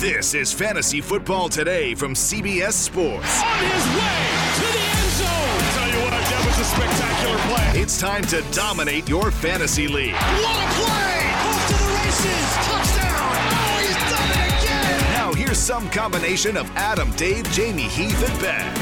[0.00, 3.42] This is Fantasy Football Today from CBS Sports.
[3.42, 4.18] On his way
[4.54, 5.58] to the end zone.
[5.74, 7.82] Tell you what, that was a spectacular play.
[7.82, 10.12] It's time to dominate your fantasy league.
[10.14, 11.18] What a play!
[11.42, 12.46] Off to the races.
[12.62, 13.42] Touchdown.
[13.50, 15.00] Oh, he's done it again.
[15.14, 18.72] Now here's some combination of Adam, Dave, Jamie, Heath, and Ben.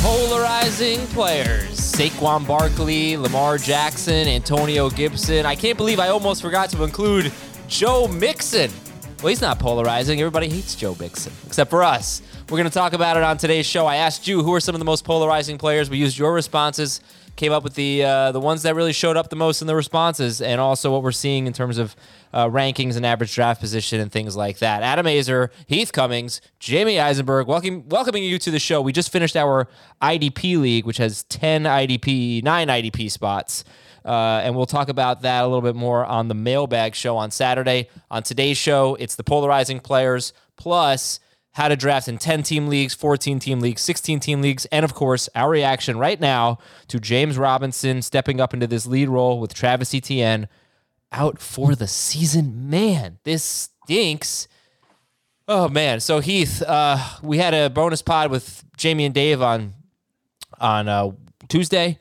[0.00, 1.78] Polarizing players.
[1.78, 5.44] Saquon Barkley, Lamar Jackson, Antonio Gibson.
[5.44, 7.30] I can't believe I almost forgot to include
[7.68, 8.70] Joe Mixon.
[9.22, 10.18] Well, he's not polarizing.
[10.18, 12.22] Everybody hates Joe Mixon, except for us.
[12.48, 13.84] We're going to talk about it on today's show.
[13.84, 15.90] I asked you who are some of the most polarizing players.
[15.90, 17.02] We used your responses,
[17.36, 19.74] came up with the uh, the ones that really showed up the most in the
[19.74, 21.96] responses, and also what we're seeing in terms of
[22.32, 24.82] uh, rankings and average draft position and things like that.
[24.82, 28.80] Adam Aizer, Heath Cummings, Jamie Eisenberg, welcome, welcoming you to the show.
[28.80, 29.68] We just finished our
[30.00, 33.64] IDP league, which has 10 IDP, nine IDP spots.
[34.04, 37.30] Uh, and we'll talk about that a little bit more on the mailbag show on
[37.30, 37.88] Saturday.
[38.10, 41.20] On today's show, it's the polarizing players plus
[41.52, 44.94] how to draft in 10 team leagues, 14 team leagues, 16 team leagues, and of
[44.94, 49.52] course, our reaction right now to James Robinson stepping up into this lead role with
[49.52, 50.48] Travis Etienne
[51.12, 52.70] out for the season.
[52.70, 54.46] Man, this stinks.
[55.48, 55.98] Oh man.
[56.00, 59.74] So Heath, uh, we had a bonus pod with Jamie and Dave on
[60.60, 61.10] on uh,
[61.48, 61.98] Tuesday.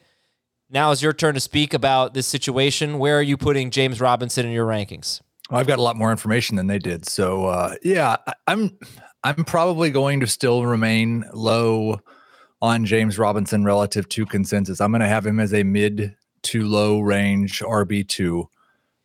[0.69, 2.99] Now is your turn to speak about this situation.
[2.99, 5.21] Where are you putting James Robinson in your rankings?
[5.49, 7.07] Well, I've got a lot more information than they did.
[7.07, 8.77] So uh, yeah, I, I'm
[9.23, 11.99] I'm probably going to still remain low
[12.61, 14.79] on James Robinson relative to consensus.
[14.79, 18.49] I'm going to have him as a mid to low range RB two.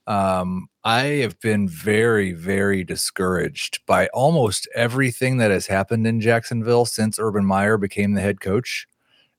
[0.06, 6.84] Um, I have been very, very discouraged by almost everything that has happened in Jacksonville
[6.84, 8.86] since Urban Meyer became the head coach.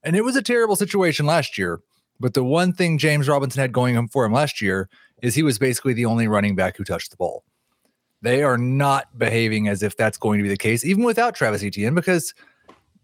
[0.04, 1.82] And it was a terrible situation last year.
[2.20, 4.90] But the one thing James Robinson had going for him last year
[5.22, 7.44] is he was basically the only running back who touched the ball.
[8.26, 11.64] They are not behaving as if that's going to be the case, even without Travis
[11.64, 12.34] Etienne, because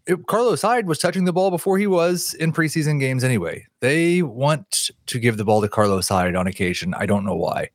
[0.04, 3.64] it, Carlos Hyde was touching the ball before he was in preseason games anyway.
[3.78, 6.92] They want to give the ball to Carlos Hyde on occasion.
[6.94, 7.70] I don't know why.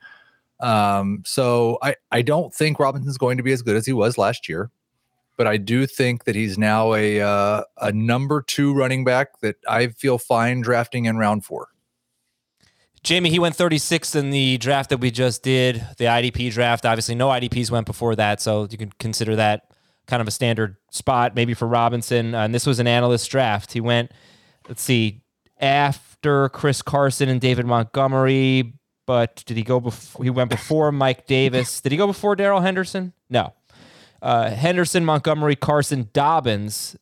[0.59, 4.17] Um, so I, I don't think Robinson's going to be as good as he was
[4.17, 4.69] last year,
[5.37, 9.55] but I do think that he's now a uh, a number two running back that
[9.69, 11.69] I feel fine drafting in round four.
[13.07, 16.85] Jamie, he went 36th in the draft that we just did, the IDP draft.
[16.85, 19.71] Obviously, no IDPs went before that, so you can consider that
[20.07, 22.35] kind of a standard spot maybe for Robinson.
[22.35, 23.71] Uh, and this was an analyst draft.
[23.71, 24.11] He went,
[24.67, 25.21] let's see,
[25.61, 28.73] after Chris Carson and David Montgomery,
[29.05, 30.25] but did he go before?
[30.25, 31.79] He went before Mike Davis.
[31.79, 33.13] Did he go before Darrell Henderson?
[33.29, 33.53] No.
[34.21, 36.97] Uh, Henderson, Montgomery, Carson, Dobbins.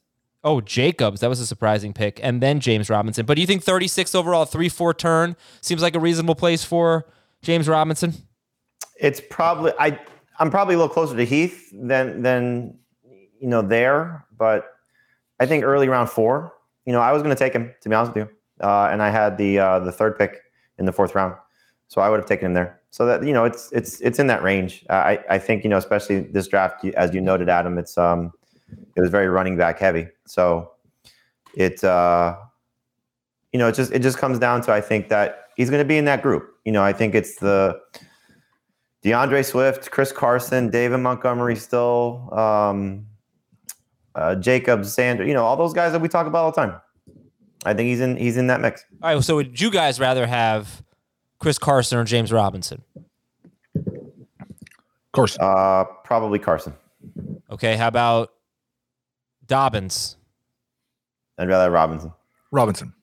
[0.45, 1.21] Oh, Jacobs.
[1.21, 2.19] That was a surprising pick.
[2.21, 3.25] And then James Robinson.
[3.25, 7.07] But do you think 36 overall, 3 4 turn seems like a reasonable place for
[7.41, 8.13] James Robinson?
[8.99, 9.99] It's probably, I,
[10.37, 12.77] I'm probably a little closer to Heath than, than,
[13.39, 14.23] you know, there.
[14.37, 14.67] But
[15.39, 16.53] I think early round four,
[16.85, 18.35] you know, I was going to take him, to be honest with you.
[18.61, 20.41] Uh, and I had the, uh, the third pick
[20.77, 21.33] in the fourth round.
[21.87, 22.79] So I would have taken him there.
[22.91, 24.85] So that, you know, it's, it's, it's in that range.
[24.91, 28.31] I, I think, you know, especially this draft, as you noted, Adam, it's, um,
[28.95, 30.07] it was very running back heavy.
[30.25, 30.71] So
[31.55, 32.37] it, uh,
[33.51, 35.87] you know, it just it just comes down to I think that he's going to
[35.87, 36.55] be in that group.
[36.65, 37.79] You know, I think it's the
[39.03, 43.05] DeAndre Swift, Chris Carson, David Montgomery, still um,
[44.15, 45.25] uh, Jacob Sander.
[45.25, 46.81] You know, all those guys that we talk about all the time.
[47.65, 48.85] I think he's in he's in that mix.
[49.01, 49.23] All right.
[49.23, 50.83] So would you guys rather have
[51.39, 52.83] Chris Carson or James Robinson?
[55.13, 55.39] Carson.
[55.41, 56.73] Uh, probably Carson.
[57.49, 57.75] Okay.
[57.75, 58.33] How about
[59.47, 60.17] Dobbins?
[61.37, 62.11] I'd rather have Robinson.
[62.51, 62.93] Robinson.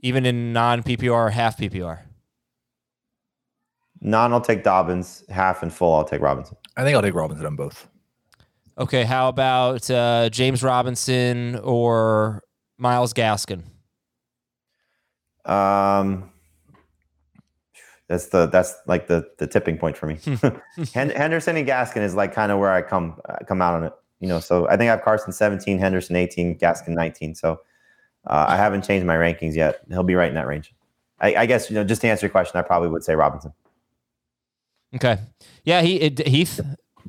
[0.00, 2.00] even in non PPR or half PPR?
[4.00, 5.24] Non, I'll take Dobbins.
[5.28, 6.56] Half and full, I'll take Robinson.
[6.76, 7.88] I think I'll take Robinson on both.
[8.78, 12.42] Okay, how about uh, James Robinson or
[12.76, 13.62] Myles Gaskin?
[15.46, 16.30] Um,
[18.08, 20.18] that's the that's like the the tipping point for me.
[20.92, 23.92] Henderson and Gaskin is like kind of where I come uh, come out on it.
[24.20, 27.34] You know, so I think I have Carson 17, Henderson 18, Gaskin 19.
[27.34, 27.60] So
[28.26, 29.80] uh, I haven't changed my rankings yet.
[29.88, 30.74] He'll be right in that range.
[31.20, 33.52] I, I guess you know, just to answer your question, I probably would say Robinson.
[34.94, 35.18] Okay,
[35.64, 36.60] yeah, he it, Heath,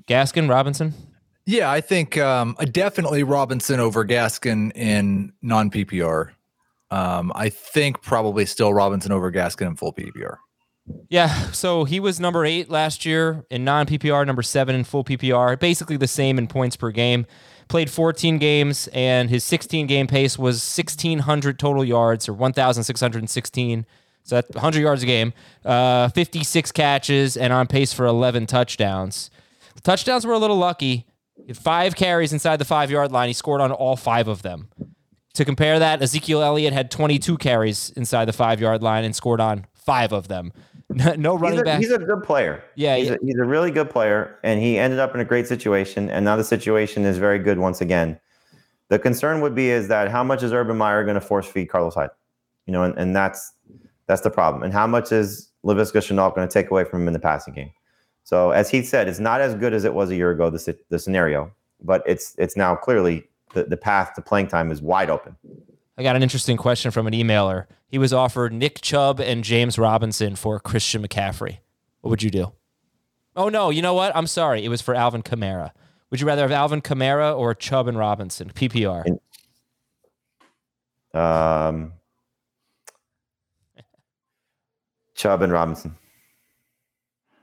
[0.07, 0.93] Gaskin, Robinson.
[1.45, 6.31] Yeah, I think um, definitely Robinson over Gaskin in non PPR.
[6.89, 10.37] Um, I think probably still Robinson over Gaskin in full PPR.
[11.09, 15.03] Yeah, so he was number eight last year in non PPR, number seven in full
[15.03, 17.25] PPR, basically the same in points per game.
[17.67, 23.85] Played 14 games, and his 16 game pace was 1,600 total yards or 1,616.
[24.23, 25.33] So that's 100 yards a game,
[25.65, 29.29] uh, 56 catches, and on pace for 11 touchdowns.
[29.75, 31.05] The touchdowns were a little lucky.
[31.53, 33.27] Five carries inside the five yard line.
[33.27, 34.69] He scored on all five of them.
[35.35, 39.39] To compare that, Ezekiel Elliott had 22 carries inside the five yard line and scored
[39.39, 40.51] on five of them.
[41.17, 41.79] no running he's a, back.
[41.79, 42.63] He's a good player.
[42.75, 43.15] Yeah, he's, yeah.
[43.15, 46.09] A, he's a really good player, and he ended up in a great situation.
[46.09, 48.19] And now the situation is very good once again.
[48.89, 51.65] The concern would be is that how much is Urban Meyer going to force feed
[51.65, 52.09] Carlos Hyde?
[52.65, 53.53] You know, and, and that's
[54.07, 54.63] that's the problem.
[54.63, 57.53] And how much is Laviska Shenault going to take away from him in the passing
[57.53, 57.71] game?
[58.23, 60.49] So as he said, it's not as good as it was a year ago.
[60.49, 61.51] The the scenario,
[61.81, 65.35] but it's it's now clearly the, the path to playing time is wide open.
[65.97, 67.65] I got an interesting question from an emailer.
[67.87, 71.59] He was offered Nick Chubb and James Robinson for Christian McCaffrey.
[72.01, 72.51] What would you do?
[73.35, 74.15] Oh no, you know what?
[74.15, 74.63] I'm sorry.
[74.63, 75.71] It was for Alvin Kamara.
[76.09, 78.51] Would you rather have Alvin Kamara or Chubb and Robinson?
[78.53, 79.19] PPR.
[81.13, 81.93] Um,
[85.15, 85.97] Chubb and Robinson.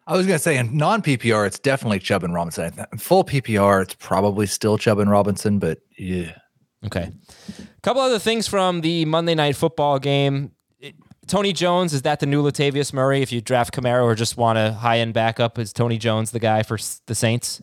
[0.07, 2.73] I was going to say in non PPR, it's definitely Chubb and Robinson.
[2.99, 6.37] Full PPR, it's probably still Chubb and Robinson, but yeah.
[6.87, 7.11] Okay.
[7.59, 10.53] A couple other things from the Monday night football game.
[10.79, 10.95] It,
[11.27, 13.23] Tony Jones, is that the new Latavius Murray?
[13.23, 16.39] If you draft Kamara or just want a high end backup, is Tony Jones the
[16.39, 17.63] guy for the Saints?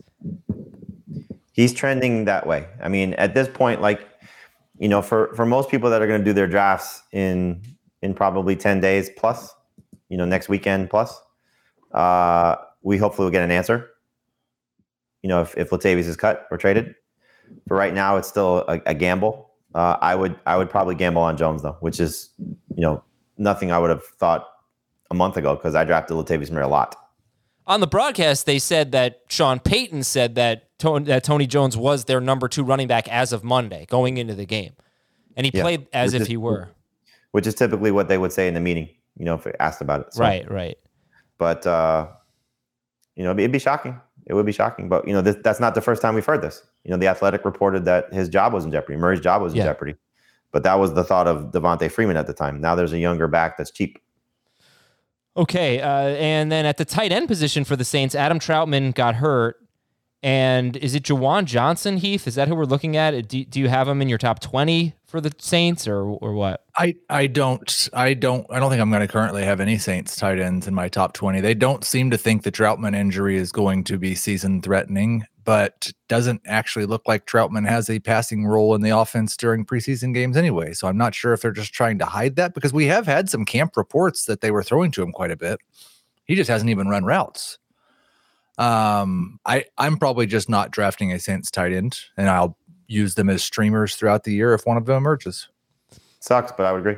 [1.52, 2.66] He's trending that way.
[2.82, 4.08] I mean, at this point, like,
[4.78, 7.62] you know, for, for most people that are going to do their drafts in
[8.00, 9.54] in probably 10 days plus,
[10.08, 11.20] you know, next weekend plus,
[11.92, 13.90] uh, we hopefully will get an answer.
[15.22, 16.96] You know, if, if Latavius is cut or traded.
[17.68, 19.50] For right now, it's still a, a gamble.
[19.74, 23.02] Uh, I would I would probably gamble on Jones though, which is you know
[23.38, 24.46] nothing I would have thought
[25.10, 26.96] a month ago because I drafted Latavius Murray a lot.
[27.66, 32.04] On the broadcast, they said that Sean Payton said that Tony, that Tony Jones was
[32.06, 34.72] their number two running back as of Monday going into the game,
[35.36, 36.70] and he Yeah, played as if is- he were.
[37.30, 38.88] which is typically what they would say in the meeting.
[39.16, 40.14] You know, if asked about it.
[40.14, 40.76] So- Right, right.
[41.38, 42.08] But uh,
[43.14, 44.00] you know, it'd be shocking.
[44.26, 44.88] It would be shocking.
[44.88, 46.62] But you know, this, that's not the first time we've heard this.
[46.84, 48.96] You know, the Athletic reported that his job was in jeopardy.
[48.98, 49.64] Murray's job was in Yeah.
[49.64, 49.96] jeopardy.
[50.52, 52.60] But that was the thought of Devonta Freeman at the time.
[52.60, 53.98] Now there's a younger back that's cheap.
[55.34, 59.14] Okay, uh, and then at the tight end position for the Saints, Adam Trautman got
[59.16, 59.56] hurt.
[60.22, 62.28] And is it Juwan Johnson, Heath?
[62.28, 63.28] Is that who we're looking at?
[63.28, 66.64] Do, do you have him in your top 20 for the Saints or, or what?
[66.76, 70.16] I, I don't I don't I don't think I'm going to currently have any Saints
[70.16, 71.40] tight ends in my top 20.
[71.42, 75.92] They don't seem to think the Trautman injury is going to be season threatening, but
[76.08, 80.36] doesn't actually look like Trautman has a passing role in the offense during preseason games
[80.36, 80.72] anyway.
[80.72, 83.28] So I'm not sure if they're just trying to hide that because we have had
[83.28, 85.60] some camp reports that they were throwing to him quite a bit.
[86.24, 87.58] He just hasn't even run routes.
[88.58, 92.56] Um, I I'm probably just not drafting a Saints tight end, and I'll
[92.92, 95.48] use them as streamers throughout the year if one of them emerges.
[96.20, 96.96] Sucks, but I would agree.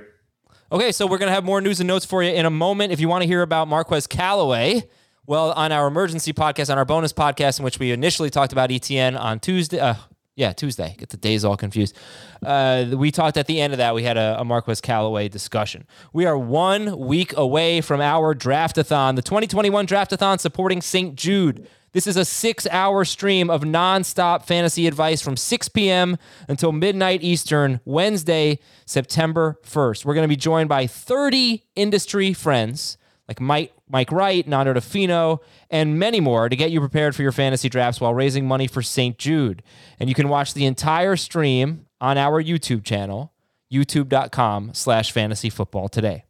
[0.73, 2.93] Okay, so we're going to have more news and notes for you in a moment.
[2.93, 4.89] If you want to hear about Marquez Callaway,
[5.27, 8.71] well, on our emergency podcast, on our bonus podcast, in which we initially talked about
[8.71, 9.79] Etienne on Tuesday.
[9.79, 9.95] Uh,
[10.37, 10.97] yeah, Tuesday.
[10.99, 11.97] Get the days all confused.
[12.45, 13.95] Uh, we talked at the end of that.
[13.95, 15.87] We had a, a Marquez Callaway discussion.
[16.13, 21.15] We are one week away from our draftathon, the 2021 draftathon supporting St.
[21.15, 21.69] Jude.
[21.95, 26.19] This is a six hour stream of nonstop fantasy advice from 6 p.m.
[26.49, 30.05] until midnight Eastern, Wednesday, September 1st.
[30.05, 32.99] We're going to be joined by 30 industry friends
[33.29, 37.23] like Mike, Mike Wright, Nando Di Fino, and many more to get you prepared for
[37.23, 39.17] your fantasy drafts while raising money for St.
[39.17, 39.63] Jude.
[40.01, 43.33] And you can watch the entire stream on our YouTube channel,
[43.73, 46.25] youtube.com slash fantasy football today.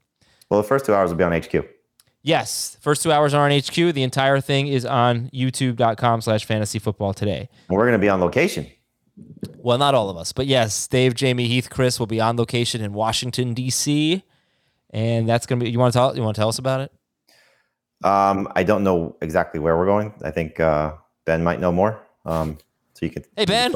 [0.50, 1.74] Well, the first two hours will be on HQ.
[2.26, 3.75] Yes, first two hours are on HQ.
[3.75, 7.50] The entire thing is on youtube.com slash fantasy football today.
[7.69, 8.66] And we're going to be on location.
[9.59, 12.81] Well, not all of us, but yes, Dave, Jamie, Heath, Chris will be on location
[12.81, 14.25] in Washington, D.C.
[14.90, 15.71] and that's gonna be.
[15.71, 16.16] You want to tell?
[16.16, 16.93] You want to tell us about it?
[18.04, 20.14] Um, I don't know exactly where we're going.
[20.25, 20.95] I think uh,
[21.26, 22.02] Ben might know more.
[22.25, 22.59] Um,
[22.95, 23.25] so you can.
[23.37, 23.73] Hey, Ben.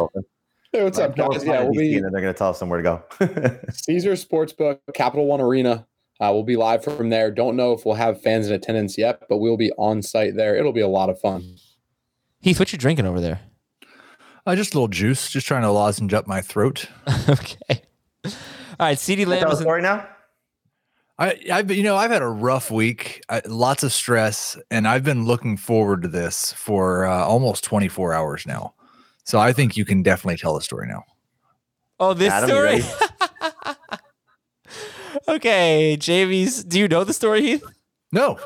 [0.72, 1.44] Hey, what's up, guys?
[1.44, 3.60] Yeah, we'll be and then they're going to tell us somewhere to go.
[3.70, 5.86] Caesar Sportsbook, Capital One Arena.
[6.20, 7.30] Uh, we'll be live from there.
[7.30, 10.56] Don't know if we'll have fans in attendance yet, but we'll be on site there.
[10.56, 11.56] It'll be a lot of fun.
[12.40, 13.40] Heath, what you drinking over there?
[14.46, 16.86] Uh, just a little juice, just trying to lozenge up my throat.
[17.28, 17.82] okay.
[18.24, 18.32] All
[18.86, 20.08] right, CeeDee Lamb tell a is in- story now.
[21.20, 25.02] I, I've you know I've had a rough week, I, lots of stress, and I've
[25.02, 28.74] been looking forward to this for uh, almost 24 hours now.
[29.24, 31.02] So I think you can definitely tell the story now.
[31.98, 32.80] Oh, this Adam, story.
[35.28, 35.36] ready?
[35.36, 36.64] okay, Jamie's.
[36.64, 37.64] Do you know the story, Heath?
[38.10, 38.38] No,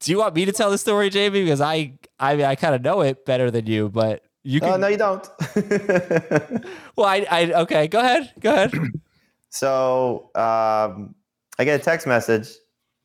[0.00, 1.44] Do you want me to tell the story, Jamie?
[1.44, 4.70] Because I, I mean, I kind of know it better than you, but you can
[4.70, 5.28] Oh no, you don't.
[6.96, 8.72] Well, I, I, okay, go ahead, go ahead.
[9.50, 11.14] so um,
[11.58, 12.48] I get a text message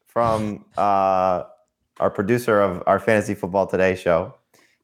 [0.05, 1.43] from uh,
[1.99, 4.33] our producer of our Fantasy Football Today show.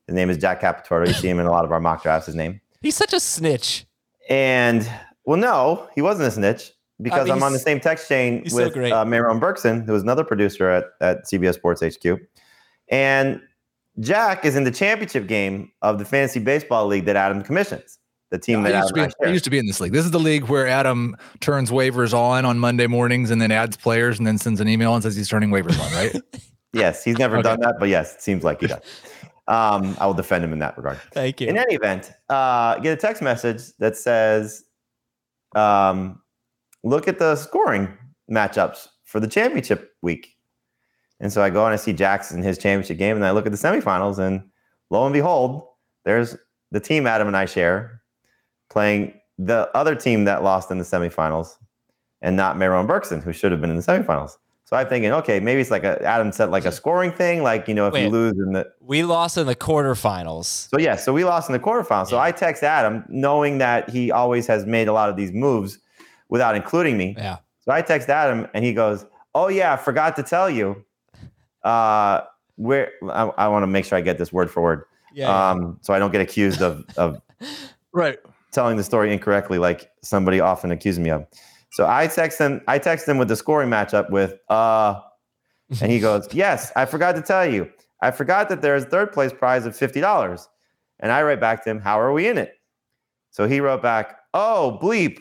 [0.07, 1.07] His name is Jack Capotorto.
[1.07, 2.25] You see him in a lot of our mock drafts.
[2.25, 2.59] His name.
[2.81, 3.85] He's such a snitch.
[4.29, 4.89] And
[5.25, 8.51] well, no, he wasn't a snitch because mean, I'm on the same text chain he's
[8.53, 8.91] so with great.
[8.91, 12.19] uh, Maron Berkson, who is another producer at, at CBS Sports HQ.
[12.89, 13.41] And
[13.99, 17.97] Jack is in the championship game of the fantasy baseball league that Adam commissions.
[18.29, 19.81] The team I that used, to Adam be, I I used to be in this
[19.81, 19.91] league.
[19.91, 23.75] This is the league where Adam turns waivers on on Monday mornings and then adds
[23.75, 26.21] players and then sends an email and says he's turning waivers on, right?
[26.73, 27.49] Yes, he's never Okay.
[27.49, 28.79] done that, but yes, it seems like he does.
[29.49, 30.97] Um, I will defend him in that regard.
[31.11, 31.47] Thank you.
[31.49, 34.63] In any event, uh, get a text message that says,
[35.53, 36.20] um,
[36.83, 37.97] "Look at the scoring
[38.29, 40.35] matchups for the championship week."
[41.19, 43.45] And so I go and I see Jackson in his championship game, and I look
[43.45, 44.41] at the semifinals, and
[44.89, 45.67] lo and behold,
[46.03, 46.35] there's
[46.71, 48.01] the team Adam and I share
[48.69, 51.57] playing the other team that lost in the semifinals,
[52.21, 54.37] and not Maron Berkson, who should have been in the semifinals.
[54.65, 57.67] So I'm thinking, okay, maybe it's like a Adam said like a scoring thing, like
[57.67, 60.69] you know, if you lose in the we lost in the quarterfinals.
[60.69, 62.07] so yeah, so we lost in the quarterfinals.
[62.07, 65.77] So I text Adam, knowing that he always has made a lot of these moves
[66.31, 67.13] without including me.
[67.15, 67.37] Yeah.
[67.59, 70.83] So I text Adam, and he goes, "Oh yeah, I forgot to tell you.
[71.63, 72.21] Uh,
[72.55, 74.83] where I, I want to make sure I get this word for word,
[75.13, 75.29] Yeah.
[75.51, 77.21] um, so I don't get accused of of
[77.93, 78.17] right.
[78.51, 81.25] telling the story incorrectly, like somebody often accuses me of.
[81.73, 82.61] So I text him.
[82.67, 84.99] I text him with the scoring matchup with uh,
[85.81, 87.69] and he goes, "Yes, I forgot to tell you.
[88.01, 90.49] I forgot that there is a third place prize of fifty dollars."
[90.99, 92.53] And I write back to him, "How are we in it?"
[93.31, 95.19] So he wrote back, "Oh bleep,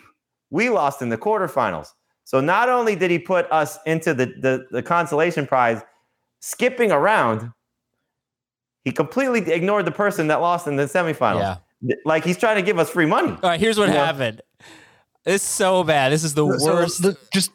[0.50, 1.88] we lost in the quarterfinals."
[2.24, 5.80] So not only did he put us into the the, the consolation prize,
[6.40, 7.50] skipping around,
[8.84, 11.58] he completely ignored the person that lost in the semifinals.
[11.82, 11.94] yeah.
[12.04, 13.30] Like he's trying to give us free money.
[13.30, 14.04] All right, here's what Yeah.
[14.06, 14.42] happened.
[15.24, 16.12] It's so bad.
[16.12, 17.02] This is the So worst.
[17.02, 17.50] the- just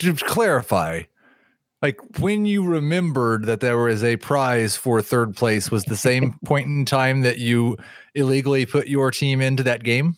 [0.00, 1.02] to clarify,
[1.82, 6.38] like when you remembered that there was a prize for third place was the same
[6.44, 7.76] point in time that you
[8.14, 10.16] illegally put your team into that game.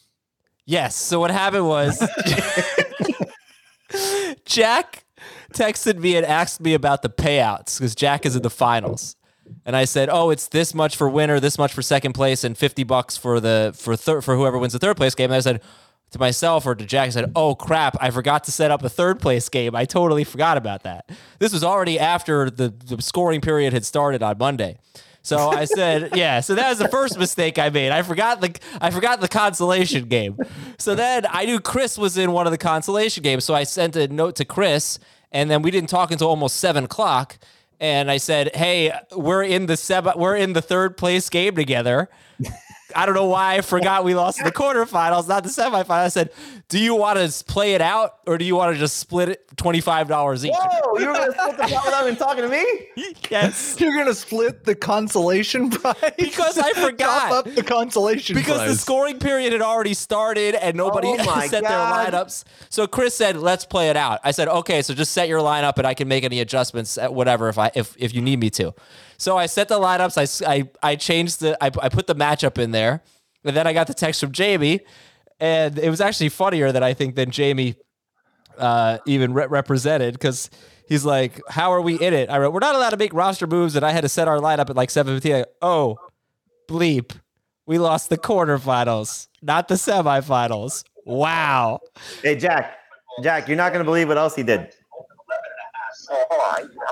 [0.68, 0.94] Yes.
[0.94, 1.98] So what happened was
[4.44, 5.06] Jack
[5.54, 9.16] texted me and asked me about the payouts because Jack is in the finals.
[9.64, 12.56] And I said, "Oh, it's this much for winner, this much for second place, and
[12.56, 15.40] fifty bucks for the for third for whoever wins the third place game." And I
[15.40, 15.62] said
[16.10, 18.90] to myself or to Jack, I said, "Oh crap, I forgot to set up a
[18.90, 19.75] third place game.
[19.75, 21.08] I totally forgot about that."
[21.38, 24.76] This was already after the, the scoring period had started on Monday.
[25.28, 26.40] So I said, yeah.
[26.40, 27.92] So that was the first mistake I made.
[27.92, 30.38] I forgot the I forgot the consolation game.
[30.78, 33.44] So then I knew Chris was in one of the consolation games.
[33.44, 34.99] So I sent a note to Chris,
[35.30, 37.38] and then we didn't talk until almost seven o'clock.
[37.78, 42.08] And I said, hey, we're in the semi, we're in the third place game together.
[42.97, 45.90] I don't know why I forgot we lost in the quarterfinals, not the semifinals.
[45.90, 46.30] I said,
[46.68, 49.45] "Do you want to play it out, or do you want to just split it
[49.57, 52.49] twenty five dollars each?" Whoa, you were gonna split the pot without even talking to
[52.49, 53.14] me?
[53.30, 57.28] yes, You're gonna split the consolation prize Because I forgot.
[57.28, 58.47] Top up the consolation price.
[58.47, 61.71] because the scoring period had already started and nobody Oh my set God.
[62.12, 62.45] their lineups.
[62.71, 65.76] So Chris said, "Let's play it out." I said, "Okay, so just set your lineup
[65.78, 68.50] and I can make any adjustments at whatever if I if if you need me
[68.50, 68.73] to."
[69.18, 70.42] So I set the lineups.
[70.46, 73.02] I, I, I changed the I, I put the matchup in there,
[73.44, 74.80] and then I got the text from Jamie,
[75.40, 77.75] and it was actually funnier than I think than Jamie
[78.56, 80.50] uh, even re- represented because
[80.88, 83.46] he's like, "How are we in it?" I wrote, "We're not allowed to make roster
[83.46, 85.44] moves," and I had to set our lineup at like seven fifteen.
[85.60, 85.96] Oh,
[86.68, 87.12] bleep,
[87.66, 90.84] we lost the quarterfinals, not the semifinals.
[91.04, 91.80] Wow.
[92.22, 92.76] Hey, Jack.
[93.22, 94.72] Jack, you're not gonna believe what else he did.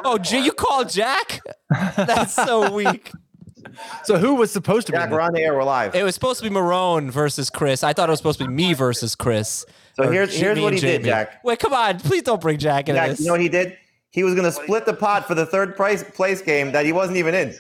[0.05, 1.41] Oh, J- you called Jack?
[1.97, 3.11] That's so weak.
[4.05, 5.15] So who was supposed to Jack, be?
[5.15, 5.55] we're on the air.
[5.55, 5.95] We're live.
[5.95, 7.83] It was supposed to be Marone versus Chris.
[7.83, 9.65] I thought it was supposed to be me versus Chris.
[9.95, 11.43] So here's- here's what and he did, Jack.
[11.45, 11.99] Wait, come on.
[12.01, 13.21] Please don't bring Jack into Jack, this.
[13.21, 13.77] you know what he did?
[14.11, 16.93] He was going to split the pot for the third price place game that he
[16.93, 17.55] wasn't even in.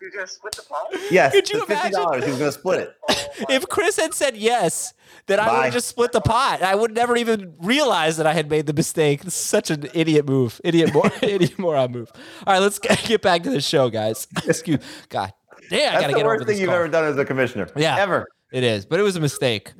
[0.00, 0.86] You're gonna split the pot?
[1.10, 2.24] Yes, Could you the fifty dollars.
[2.24, 2.96] He was going to split it.
[3.38, 4.94] Oh if Chris had said yes,
[5.26, 6.62] then I would have just split the pot.
[6.62, 9.22] I would never even realize that I had made the mistake.
[9.24, 10.58] This is such an idiot move.
[10.64, 12.10] Idiot, mor- idiot moron move.
[12.46, 14.26] All right, let's get get back to the show, guys.
[14.46, 14.78] Excuse
[15.10, 15.32] God.
[15.68, 16.76] Damn, I That's gotta the get over worst this thing you've call.
[16.76, 17.68] ever done as a commissioner.
[17.76, 17.96] Yeah.
[17.98, 18.26] ever.
[18.52, 19.72] It is, but it was a mistake.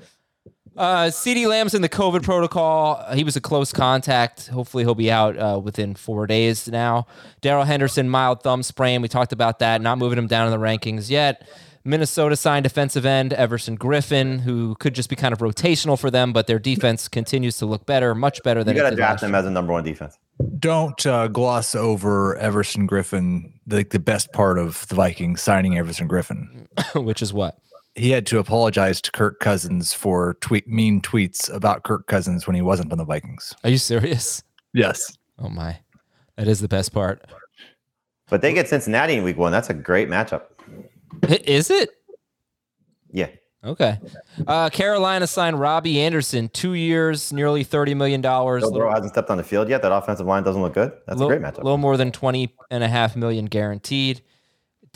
[0.76, 3.04] Uh, CeeDee Lamb's in the COVID protocol.
[3.14, 4.48] He was a close contact.
[4.48, 7.06] Hopefully, he'll be out uh, within four days now.
[7.40, 9.00] Darrell Henderson, mild thumb sprain.
[9.02, 9.80] We talked about that.
[9.80, 11.48] Not moving him down in the rankings yet.
[11.86, 16.32] Minnesota signed defensive end Everson Griffen, who could just be kind of rotational for them,
[16.32, 18.74] but their defense continues to look better, much better than.
[18.74, 20.18] You than got it to did draft last him as a number one defense.
[20.58, 26.08] Don't uh, gloss over Everson Griffen, the, the best part of the Vikings signing Everson
[26.08, 26.66] Griffen.
[26.96, 27.56] which is what?
[27.96, 32.54] He had to apologize to Kirk Cousins for tweet mean tweets about Kirk Cousins when
[32.54, 33.54] he wasn't on the Vikings.
[33.64, 34.42] Are you serious?
[34.74, 35.16] Yes.
[35.38, 35.78] Oh my,
[36.36, 37.24] that is the best part.
[38.28, 39.52] But they get Cincinnati in week one.
[39.52, 40.42] That's a great matchup.
[41.28, 41.90] Is it?
[43.10, 43.28] Yeah.
[43.64, 43.98] Okay.
[44.46, 48.22] Uh, Carolina signed Robby Anderson, two years, nearly $30 million.
[48.22, 49.82] Joe Burrow hasn't stepped on the field yet.
[49.82, 50.92] That offensive line doesn't look good.
[51.06, 51.58] That's a great matchup.
[51.58, 54.22] A little more than 20 and a half million guaranteed.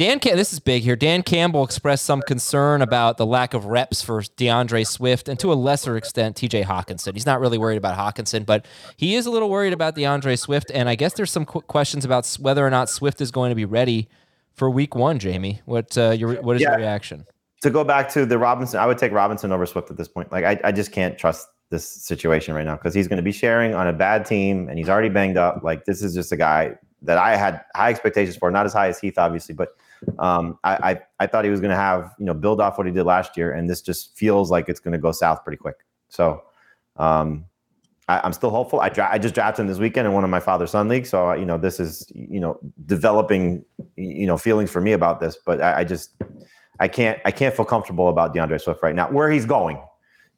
[0.00, 0.96] Dan, Cam- this is big here.
[0.96, 5.52] Dan Campbell expressed some concern about the lack of reps for DeAndre Swift and to
[5.52, 7.12] a lesser extent, TJ Hockenson.
[7.12, 8.64] He's not really worried about Hockenson, but
[8.96, 10.70] he is a little worried about DeAndre Swift.
[10.72, 13.54] And I guess there's some qu- questions about whether or not Swift is going to
[13.54, 14.08] be ready
[14.54, 15.60] for week one, Jamie.
[15.66, 16.70] What, uh, your, what is Yeah.
[16.70, 17.26] your reaction?
[17.60, 20.32] to go back to the Robinson, I would take Robinson over Swift at this point.
[20.32, 23.32] Like I, I just can't trust this situation right now because he's going to be
[23.32, 25.62] sharing on a bad team and he's already banged up.
[25.62, 28.88] Like this is just a guy that I had high expectations for, not as high
[28.88, 29.74] as Heath, obviously, but
[30.18, 32.86] um, I, I I thought he was going to have you know build off what
[32.86, 35.58] he did last year, and this just feels like it's going to go south pretty
[35.58, 35.76] quick.
[36.08, 36.42] So.
[36.96, 37.46] Um,
[38.08, 38.80] I, I'm still hopeful.
[38.80, 41.08] I, dra- I just drafted him this weekend in one of my father son leagues,
[41.08, 43.64] so you know this is you know developing
[43.96, 45.38] you know feelings for me about this.
[45.46, 46.16] But I, I just
[46.80, 49.08] I can't I can't feel comfortable about DeAndre Swift right now.
[49.10, 49.80] Where he's going,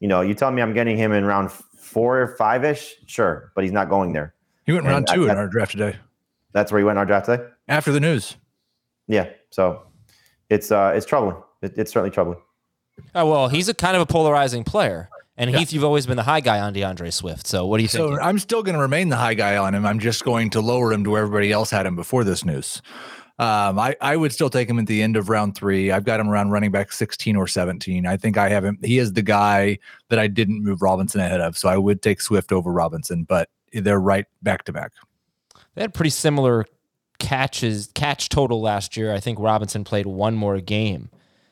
[0.01, 3.51] you know, you tell me I'm getting him in round four or five ish, sure,
[3.55, 4.35] but he's not going there.
[4.67, 5.97] He went And round I- two in our draft today
[6.53, 7.43] That's where he went in our draft today.
[7.69, 8.37] after the news.
[9.09, 9.83] Yeah, so
[10.51, 11.37] it's uh it's troubling.
[11.63, 12.39] It, it's certainly troubling.
[13.15, 15.09] Oh, well, he's a kind of a polarizing player.
[15.37, 17.47] And Heath, you've always been the high guy on DeAndre Swift.
[17.47, 18.17] So what do you think?
[18.17, 19.87] So I'm still going to remain the high guy on him.
[19.87, 22.83] I'm just going to lower him to where everybody else had him before this news.
[23.39, 25.91] Um, I, I would still take him at the end of round three.
[25.91, 28.07] I've got him around running back 16 or 17.
[28.07, 28.79] I think I have him.
[28.83, 29.79] He is the guy
[30.11, 31.57] that I didn't move Robinson ahead of.
[31.57, 34.93] So I would take Swift over Robinson, but they're right back to back.
[35.75, 36.67] They had pretty similar
[37.19, 39.13] catches catch total last year.
[39.13, 41.11] I think Robinson played one more game.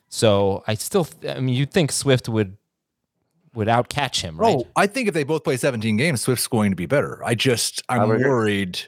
[0.09, 2.57] So I still I mean you'd think Swift would
[3.55, 4.57] would outcatch him, right?
[4.57, 7.23] Oh, I think if they both play 17 games, Swift's going to be better.
[7.25, 8.81] I just, I'm I worried.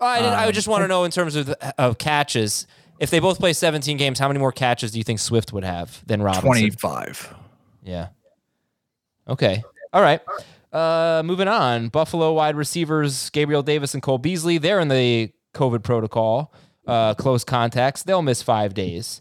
[0.00, 2.66] I, didn't, I um, just want to know in terms of of catches.
[2.98, 5.64] If they both play 17 games, how many more catches do you think Swift would
[5.64, 6.48] have than Robinson?
[6.48, 7.34] 25.
[7.82, 8.08] Yeah.
[9.28, 9.62] Okay.
[9.92, 10.20] All right.
[10.72, 11.88] Uh, moving on.
[11.88, 14.58] Buffalo wide receivers Gabriel Davis and Cole Beasley.
[14.58, 16.52] They're in the COVID protocol.
[16.86, 18.02] Uh, close contacts.
[18.02, 19.20] They'll miss five days.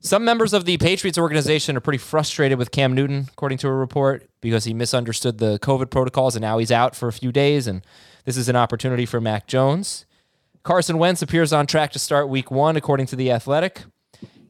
[0.00, 3.72] Some members of the Patriots organization are pretty frustrated with Cam Newton, according to a
[3.72, 7.66] report, because he misunderstood the COVID protocols and now he's out for a few days.
[7.66, 7.84] And
[8.24, 10.06] this is an opportunity for Mac Jones.
[10.62, 13.82] Carson Wentz appears on track to start week one, according to The Athletic.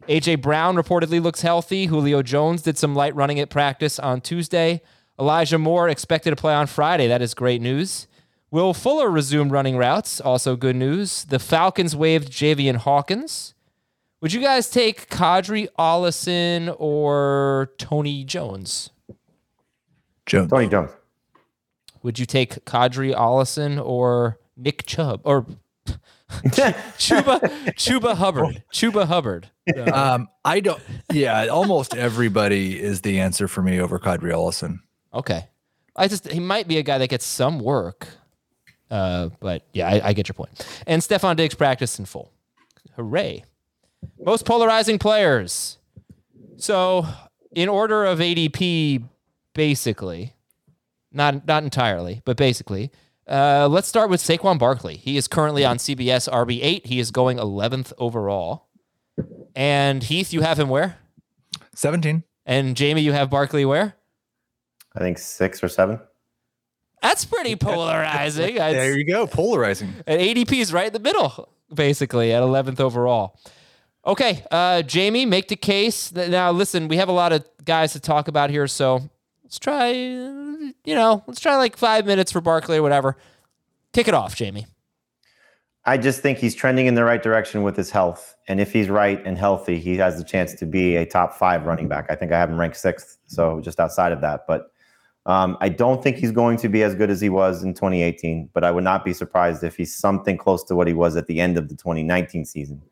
[0.07, 1.87] AJ Brown reportedly looks healthy.
[1.87, 4.83] Julio Jones did some light running at practice on Tuesday.
[5.19, 7.07] Elijah Moore expected to play on Friday.
[7.07, 8.07] That is great news.
[8.51, 10.21] Will Fuller resumed running routes.
[10.21, 11.25] Also good news.
[11.25, 13.55] The Falcons waived Javian Hawkins.
[14.21, 18.91] Would you guys take Qadree Ollison or Tony Jones?
[20.27, 20.51] Jones.
[20.51, 20.91] Tony Jones.
[22.03, 25.47] Would you take Qadree Ollison or Nick Chubb or
[26.47, 27.41] Chuba
[27.75, 28.63] Chuba Hubbard?
[28.73, 29.51] Chuba Hubbard.
[29.93, 30.81] Um, I don't,
[31.13, 34.79] yeah, almost everybody is the answer for me over Qadree Ollison.
[35.13, 35.47] Okay.
[35.95, 38.09] I just he might be a guy that gets some work.
[38.90, 40.66] Uh, but yeah, I, I get your point.
[40.87, 42.33] And Stefon Diggs practiced in full.
[42.96, 43.44] Hooray.
[44.24, 45.79] Most polarizing players.
[46.57, 47.07] So
[47.53, 49.05] in order of ADP,
[49.55, 50.35] basically,
[51.12, 52.90] not not entirely, but basically,
[53.29, 54.96] uh, let's start with Saquon Barkley.
[54.96, 56.87] He is currently on CBS RB8.
[56.87, 58.68] He is going 11th overall.
[59.55, 60.98] And Heath, you have him where?
[61.74, 62.22] 17.
[62.46, 63.96] And Jamie, you have Barkley where?
[64.96, 66.01] I think six or seven.
[67.03, 68.57] That's pretty polarizing.
[68.57, 69.27] There you go.
[69.27, 69.95] Polarizing.
[70.07, 73.39] And ADP is right in the middle, basically, at 11th overall.
[74.07, 76.13] Okay, uh, Jamie, make the case.
[76.13, 79.03] Now, listen, we have a lot of guys to talk about here, so
[79.43, 83.17] let's try, you know, let's try like five minutes for Barkley or whatever.
[83.93, 84.67] Kick it off, Jamie.
[85.85, 88.37] I just think he's trending in the right direction with his health.
[88.47, 91.67] And if he's right and healthy, he has the chance to be a top five
[91.67, 92.07] running back.
[92.11, 94.47] I think I have him ranked sixth, so just outside of that.
[94.47, 94.71] But
[95.29, 98.51] um, I don't think he's going to be as good as he was in 2018,
[98.53, 101.27] but I would not be surprised if he's something close to what he was at
[101.27, 102.83] the end of the 2019 season.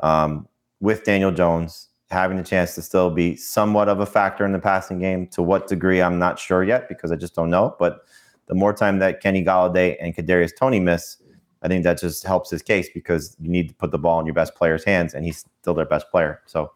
[0.00, 0.46] Um,
[0.80, 4.58] with Daniel Jones having the chance to still be somewhat of a factor in the
[4.58, 5.26] passing game.
[5.28, 7.74] To what degree, I'm not sure yet because I just don't know.
[7.78, 8.00] But
[8.46, 11.16] the more time that Kenny Golladay and Kadarius Toney miss,
[11.62, 14.26] I think that just helps his case because you need to put the ball in
[14.26, 16.40] your best player's hands, and he's still their best player.
[16.46, 16.72] So,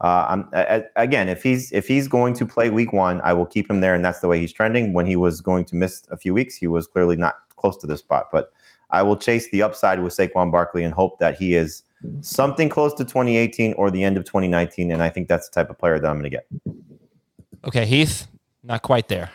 [0.00, 3.46] uh, I'm I, again, if he's if he's going to play Week One, I will
[3.46, 4.92] keep him there, and that's the way he's trending.
[4.92, 7.86] When he was going to miss a few weeks, he was clearly not close to
[7.86, 8.28] this spot.
[8.32, 8.52] But
[8.90, 11.82] I will chase the upside with Saquon Barkley and hope that he is
[12.22, 15.70] something close to 2018 or the end of 2019, and I think that's the type
[15.70, 16.46] of player that I'm going to get.
[17.66, 18.26] Okay, Heath,
[18.62, 19.30] not quite there.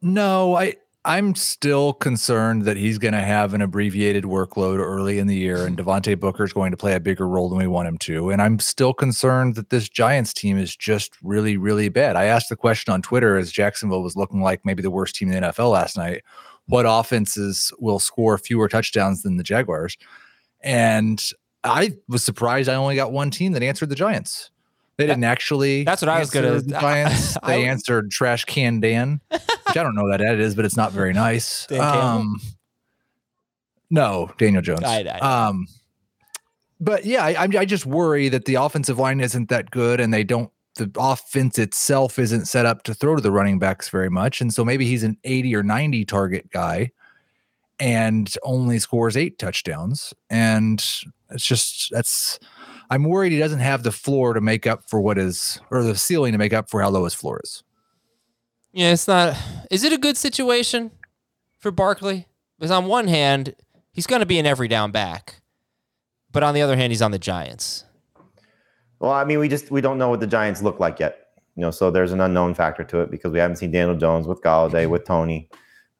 [0.00, 5.26] No, I I'm still concerned that he's going to have an abbreviated workload early in
[5.26, 7.88] the year, and Devontae Booker is going to play a bigger role than we want
[7.88, 8.30] him to.
[8.30, 12.16] And I'm still concerned that this Giants team is just really, really bad.
[12.16, 15.30] I asked the question on Twitter as Jacksonville was looking like maybe the worst team
[15.30, 16.22] in the NFL last night.
[16.66, 19.98] What offenses will score fewer touchdowns than the Jaguars?
[20.62, 21.22] And
[21.64, 24.50] I was surprised I only got one team that answered the Giants.
[24.96, 25.82] They didn't actually.
[25.84, 26.60] That's what I was gonna.
[26.60, 27.36] The Giants.
[27.42, 29.40] I- they answered Trash Can Dan, which
[29.76, 31.66] I don't know what that is, but it's not very nice.
[31.72, 32.40] Um,
[33.90, 34.82] no, Daniel Jones.
[34.84, 35.66] I- I- um,
[36.80, 40.24] but yeah, I, I just worry that the offensive line isn't that good, and they
[40.24, 40.50] don't.
[40.76, 44.52] The offense itself isn't set up to throw to the running backs very much, and
[44.52, 46.90] so maybe he's an eighty or ninety target guy,
[47.78, 50.84] and only scores eight touchdowns, and
[51.30, 52.38] it's just that's.
[52.90, 55.96] I'm worried he doesn't have the floor to make up for what is, or the
[55.96, 57.62] ceiling to make up for how low his floor is.
[58.72, 59.36] Yeah, it's not.
[59.70, 60.90] Is it a good situation
[61.60, 62.26] for Barkley?
[62.58, 63.54] Because on one hand,
[63.92, 65.40] he's going to be an every down back,
[66.32, 67.84] but on the other hand, he's on the Giants.
[68.98, 71.28] Well, I mean, we just we don't know what the Giants look like yet.
[71.56, 74.26] You know, so there's an unknown factor to it because we haven't seen Daniel Jones
[74.26, 75.48] with Golladay with Toney,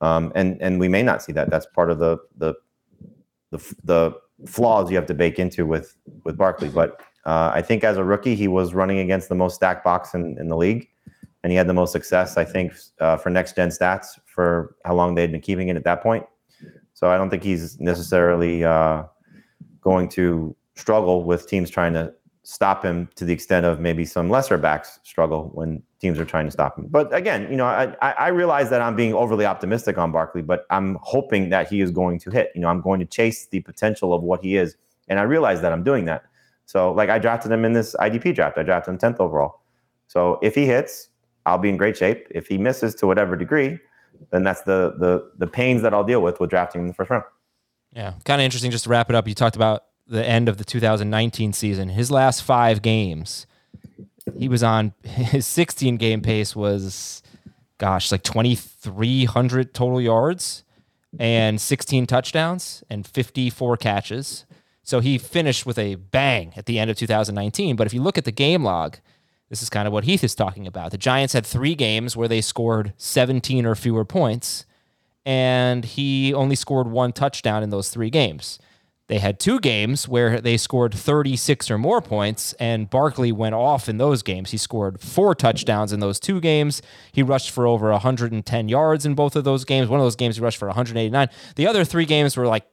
[0.00, 1.50] um, and and we may not see that.
[1.50, 2.54] That's part of the the
[3.50, 4.12] the, the
[4.46, 6.68] flaws you have to bake into with with Barkley.
[6.68, 10.14] But uh, I think as a rookie, he was running against the most stacked box
[10.14, 10.88] in, in the league,
[11.42, 12.36] and he had the most success.
[12.36, 15.84] I think uh, for next gen stats for how long they'd been keeping it at
[15.84, 16.24] that point.
[16.94, 19.04] So I don't think he's necessarily uh,
[19.80, 22.12] going to struggle with teams trying to
[22.44, 26.44] stop him to the extent of maybe some lesser backs struggle when teams are trying
[26.44, 26.86] to stop him.
[26.88, 30.66] But again, you know, I, I realize that I'm being overly optimistic on Barkley, but
[30.70, 32.52] I'm hoping that he is going to hit.
[32.54, 34.76] You know, I'm going to chase the potential of what he is,
[35.08, 36.24] and I realize that I'm doing that.
[36.66, 38.58] So, like, I drafted him in this IDP draft.
[38.58, 39.62] I drafted him 10th overall.
[40.06, 41.08] So, if he hits,
[41.46, 42.26] I'll be in great shape.
[42.30, 43.78] If he misses to whatever degree,
[44.30, 46.94] then that's the the the pains that I'll deal with with drafting him in the
[46.94, 47.24] first round.
[47.92, 48.70] Yeah, kind of interesting.
[48.70, 51.88] Just to wrap it up, you talked about the end of the 2019 season.
[51.88, 53.46] His last five games,
[54.36, 57.22] he was on his 16 game pace was,
[57.78, 60.64] gosh, like 2,300 total yards
[61.18, 64.46] and 16 touchdowns and 54 catches.
[64.82, 67.76] So he finished with a bang at the end of 2019.
[67.76, 68.98] But if you look at the game log,
[69.48, 70.90] this is kind of what Heath is talking about.
[70.90, 74.66] The Giants had three games where they scored 17 or fewer points,
[75.24, 78.58] and he only scored one touchdown in those three games.
[79.06, 83.86] They had two games where they scored 36 or more points, and Barkley went off
[83.86, 84.50] in those games.
[84.50, 86.80] He scored four touchdowns in those two games.
[87.12, 89.88] He rushed for over 110 yards in both of those games.
[89.88, 91.28] One of those games he rushed for 189.
[91.56, 92.64] The other three games were like,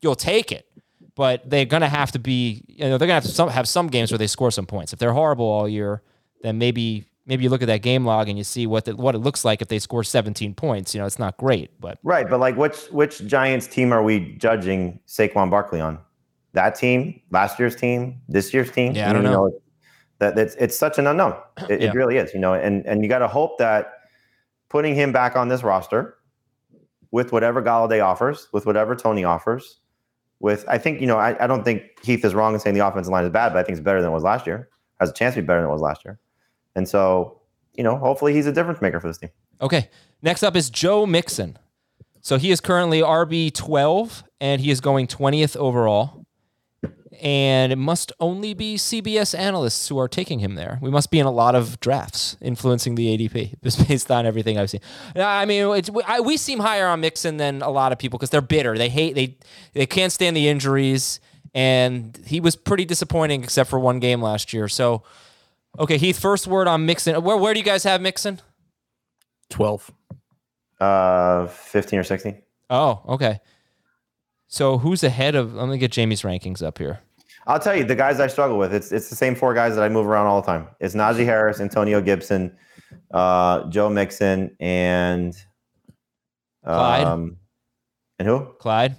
[0.00, 0.66] you'll take it.
[1.14, 3.48] But they're going to have to be, you know, they're going to have to some,
[3.50, 4.92] have some games where they score some points.
[4.92, 6.02] If they're horrible all year,
[6.42, 9.14] then maybe maybe you look at that game log and you see what the, what
[9.14, 10.94] it looks like if they score 17 points.
[10.94, 14.34] You know, it's not great, but Right, but like which which Giants team are we
[14.36, 15.98] judging Saquon Barkley on?
[16.52, 18.92] That team, last year's team, this year's team?
[18.94, 19.60] Yeah, I don't You know.
[20.18, 21.36] that it's it's such an unknown.
[21.68, 21.88] It, Yeah.
[21.90, 23.92] it really is, you know, and and you got to hope that
[24.68, 26.16] putting him back on this roster
[27.12, 29.78] with whatever Golladay offers, with whatever Toney offers,
[30.40, 32.84] with I think you know I, I don't think Heath is wrong in saying the
[32.86, 34.68] offensive line is bad, but I think it's better than it was last year.
[34.98, 36.18] Has a chance to be better than it was last year,
[36.74, 37.40] and so
[37.74, 39.30] you know hopefully he's a difference maker for this team.
[39.60, 39.90] Okay.
[40.22, 41.58] Next up is Joe Mixon.
[42.20, 46.26] So he is currently RB 12 and he is going 20th overall.
[47.22, 50.78] And it must only be CBS analysts who are taking him there.
[50.80, 54.58] We must be in a lot of drafts influencing the ADP just based on everything
[54.58, 54.80] I've seen.
[55.16, 58.18] I mean, it's, we, I, we seem higher on Mixon than a lot of people
[58.18, 58.78] because they're bitter.
[58.78, 59.36] They hate, they,
[59.74, 61.20] they can't stand the injuries.
[61.54, 64.68] and he was pretty disappointing except for one game last year.
[64.68, 65.02] So,
[65.78, 67.22] okay, Heath, first word on Mixon.
[67.22, 68.40] Where where do you guys have Mixon?
[69.50, 69.90] 12.
[70.80, 72.40] Uh, 15 or 16.
[72.70, 73.40] Oh, okay.
[74.46, 75.54] So who's ahead of?
[75.54, 77.00] Let me get Jamie's rankings up here.
[77.46, 78.72] I'll tell you the guys I struggle with.
[78.72, 80.68] It's it's the same four guys that I move around all the time.
[80.78, 82.56] It's Najee Harris, Antonio Gibson,
[83.12, 85.34] uh, Joe Mixon, and
[86.64, 87.06] Clyde?
[87.06, 87.36] um,
[88.18, 88.46] and who?
[88.58, 88.96] Clyde.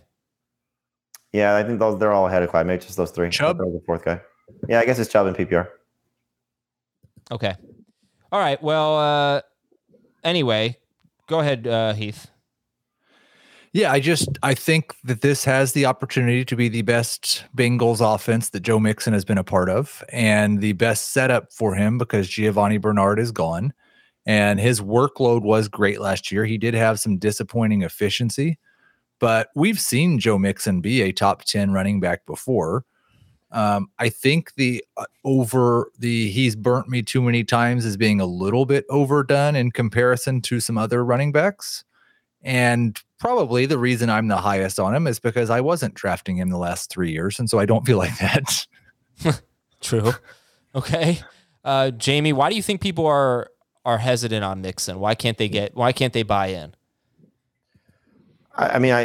[1.34, 2.68] Yeah, I think those they're all ahead of Clyde.
[2.68, 3.30] Maybe just those three.
[3.30, 3.58] Chubb?
[3.58, 4.20] The fourth guy.
[4.68, 5.68] Yeah, I guess it's Chubb and PPR.
[7.32, 7.56] Okay.
[8.32, 8.62] All right.
[8.62, 9.42] Well, uh,
[10.24, 10.78] anyway,
[11.28, 12.28] go ahead, uh, Heath.
[13.74, 18.02] Yeah, I just I think that this has the opportunity to be the best Bengals
[18.02, 21.98] offense that Joe Mixon has been a part of, and the best setup for him
[21.98, 23.72] because Giovani Bernard is gone,
[24.26, 26.44] and his workload was great last year.
[26.44, 28.60] He did have some disappointing efficiency,
[29.22, 32.84] but we've seen Joe Mixon be a top ten running back before.
[33.52, 38.22] Um, I think the uh, over the he's burnt me too many times as being
[38.22, 41.84] a little bit overdone in comparison to some other running backs.
[42.42, 46.50] And probably the reason I'm the highest on him is because I wasn't drafting him
[46.50, 47.40] the last three years.
[47.40, 48.66] And so I don't feel like that.
[49.82, 50.14] True.
[50.74, 51.20] Okay.
[51.64, 53.50] Uh, Jamie, why do you think people are
[53.86, 55.00] are hesitant on Mixon?
[55.00, 55.76] Why can't they get?
[55.76, 56.74] Why can't they buy in?
[58.56, 59.04] I, mean, I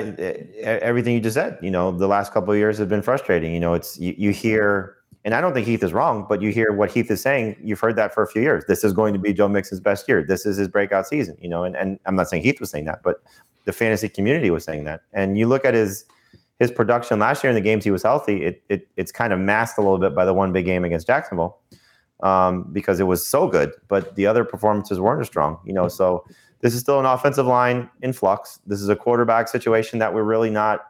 [0.62, 1.58] everything you just said.
[1.62, 3.54] You know, the last couple of years have been frustrating.
[3.54, 6.50] You know, it's you, you hear, and I don't think Heath is wrong, but you
[6.50, 7.56] hear what Heath is saying.
[7.62, 8.64] You've heard that for a few years.
[8.66, 10.24] This is going to be Joe Mixon's best year.
[10.24, 11.36] This is his breakout season.
[11.40, 13.22] You know, and and I'm not saying Heath was saying that, but
[13.64, 15.02] the fantasy community was saying that.
[15.12, 16.04] And you look at his
[16.58, 18.44] his production last year in the games he was healthy.
[18.44, 21.06] It, it it's kind of masked a little bit by the one big game against
[21.06, 21.58] Jacksonville
[22.22, 25.58] um, because it was so good, but the other performances weren't as strong.
[25.64, 26.24] You know, so
[26.60, 28.60] this is still an offensive line in flux.
[28.66, 30.86] This is a quarterback situation that we're really not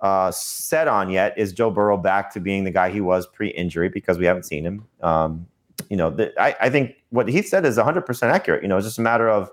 [0.00, 1.36] uh, set on yet.
[1.36, 3.88] Is Joe Burrow back to being the guy he was pre-injury?
[3.88, 4.86] Because we haven't seen him.
[5.02, 5.46] Um,
[5.90, 8.62] you know, the, I, I think what he said is 100% accurate.
[8.62, 9.50] You know, it's just a matter of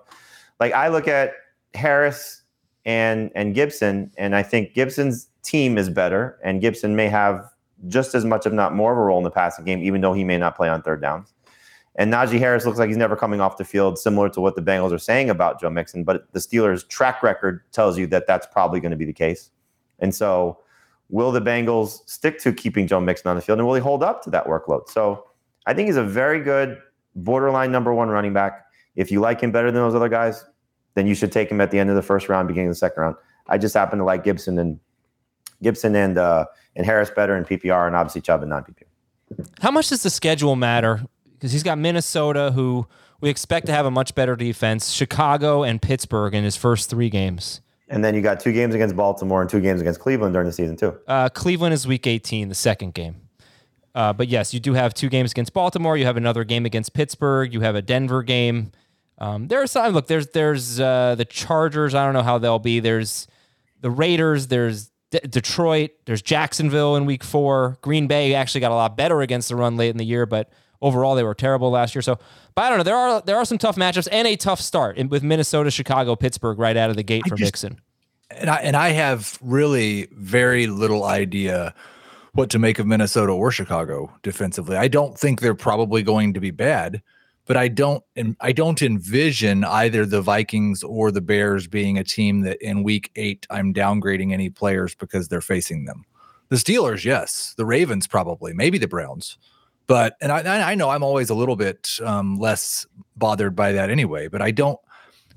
[0.59, 1.33] like I look at
[1.73, 2.43] Harris
[2.85, 7.49] and and Gibson, and I think Gibson's team is better, and Gibson may have
[7.87, 10.13] just as much, if not more, of a role in the passing game, even though
[10.13, 11.33] he may not play on third downs.
[11.95, 14.61] And Najee Harris looks like he's never coming off the field, similar to what the
[14.61, 16.03] Bengals are saying about Joe Mixon.
[16.03, 19.51] But the Steelers' track record tells you that that's probably going to be the case.
[19.99, 20.59] And so,
[21.09, 24.03] will the Bengals stick to keeping Joe Mixon on the field, and will he hold
[24.03, 24.87] up to that workload?
[24.87, 25.25] So,
[25.65, 26.77] I think he's a very good
[27.15, 28.65] borderline number one running back.
[28.95, 30.45] If you like him better than those other guys,
[30.95, 32.79] then you should take him at the end of the first round, beginning of the
[32.79, 33.15] second round.
[33.47, 34.79] I just happen to like Gibson and
[35.61, 39.45] Gibson and uh, and Harris better in PPR, and obviously Chubb in non PPR.
[39.61, 41.01] How much does the schedule matter?
[41.41, 42.85] Because he's got Minnesota, who
[43.19, 47.09] we expect to have a much better defense, Chicago and Pittsburgh in his first three
[47.09, 47.61] games.
[47.87, 50.53] And then you got two games against Baltimore and two games against Cleveland during the
[50.53, 50.99] season too.
[51.07, 53.15] Uh, Cleveland is week 18, the second game.
[53.95, 55.97] Uh, but yes, you do have two games against Baltimore.
[55.97, 57.51] You have another game against Pittsburgh.
[57.51, 58.71] You have a Denver game.
[59.17, 59.93] Um, there are some.
[59.93, 61.95] Look, there's there's uh, the Chargers.
[61.95, 62.79] I don't know how they'll be.
[62.79, 63.27] There's
[63.81, 64.47] the Raiders.
[64.47, 65.91] There's D- Detroit.
[66.05, 67.77] There's Jacksonville in Week Four.
[67.81, 70.51] Green Bay actually got a lot better against the run late in the year, but
[70.81, 72.01] overall they were terrible last year.
[72.01, 72.17] So,
[72.55, 72.83] but I don't know.
[72.83, 76.15] There are there are some tough matchups and a tough start in, with Minnesota, Chicago,
[76.15, 77.79] Pittsburgh right out of the gate for just- Mixon.
[78.31, 81.73] and I and I have really very little idea
[82.33, 84.77] what to make of Minnesota or Chicago defensively.
[84.77, 87.01] I don't think they're probably going to be bad,
[87.45, 92.05] but I don't and I don't envision either the Vikings or the Bears being a
[92.05, 96.05] team that in week 8 I'm downgrading any players because they're facing them.
[96.47, 97.53] The Steelers, yes.
[97.57, 99.37] The Ravens probably, maybe the Browns.
[99.91, 102.85] But and I I know I'm always a little bit um, less
[103.17, 104.79] bothered by that anyway, but I don't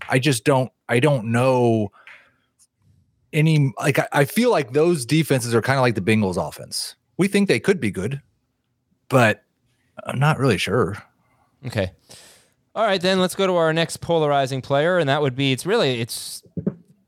[0.09, 1.91] I just don't I don't know
[3.33, 6.95] any like I, I feel like those defenses are kind of like the Bengals offense.
[7.17, 8.23] We think they could be good,
[9.09, 9.43] but
[10.05, 11.03] I'm not really sure.
[11.67, 11.91] Okay.
[12.77, 15.67] All right, then let's go to our next polarizing player, and that would be it's
[15.67, 16.45] really it's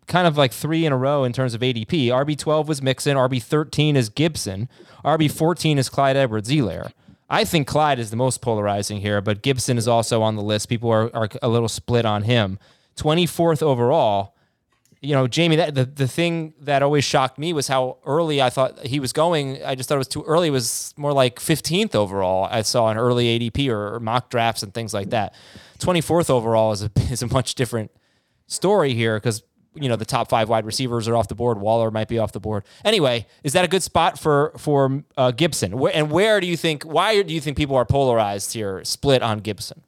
[0.08, 2.08] kind of like three in a row in terms of ADP.
[2.08, 4.68] RB twelve was Mixon, RB thirteen is Gibson,
[5.04, 6.90] RB fourteen is Clyde Edwards Helaire.
[7.28, 10.68] I think Clyde is the most polarizing here, but Gibson is also on the list.
[10.68, 12.58] People are, are a little split on him.
[12.94, 14.34] Twenty fourth overall.
[15.02, 18.48] You know, Jamie, that the, the thing that always shocked me was how early I
[18.48, 19.62] thought he was going.
[19.62, 20.48] I just thought it was too early.
[20.48, 22.48] It was more like 15th overall.
[22.50, 25.34] I saw an early ADP or, or mock drafts and things like that.
[25.80, 27.90] 24th overall is a is a much different
[28.46, 29.42] story here because
[29.76, 31.58] you know the top five wide receivers are off the board.
[31.58, 32.64] Waller might be off the board.
[32.84, 35.72] Anyway, is that a good spot for for uh, Gibson?
[35.92, 36.84] And where do you think?
[36.84, 39.82] Why do you think people are polarized here, split on Gibson?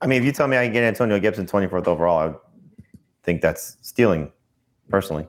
[0.00, 2.36] I mean, if you tell me I can get Antonio Gibson 24th overall, I would
[3.22, 4.30] think that's stealing,
[4.90, 5.26] personally.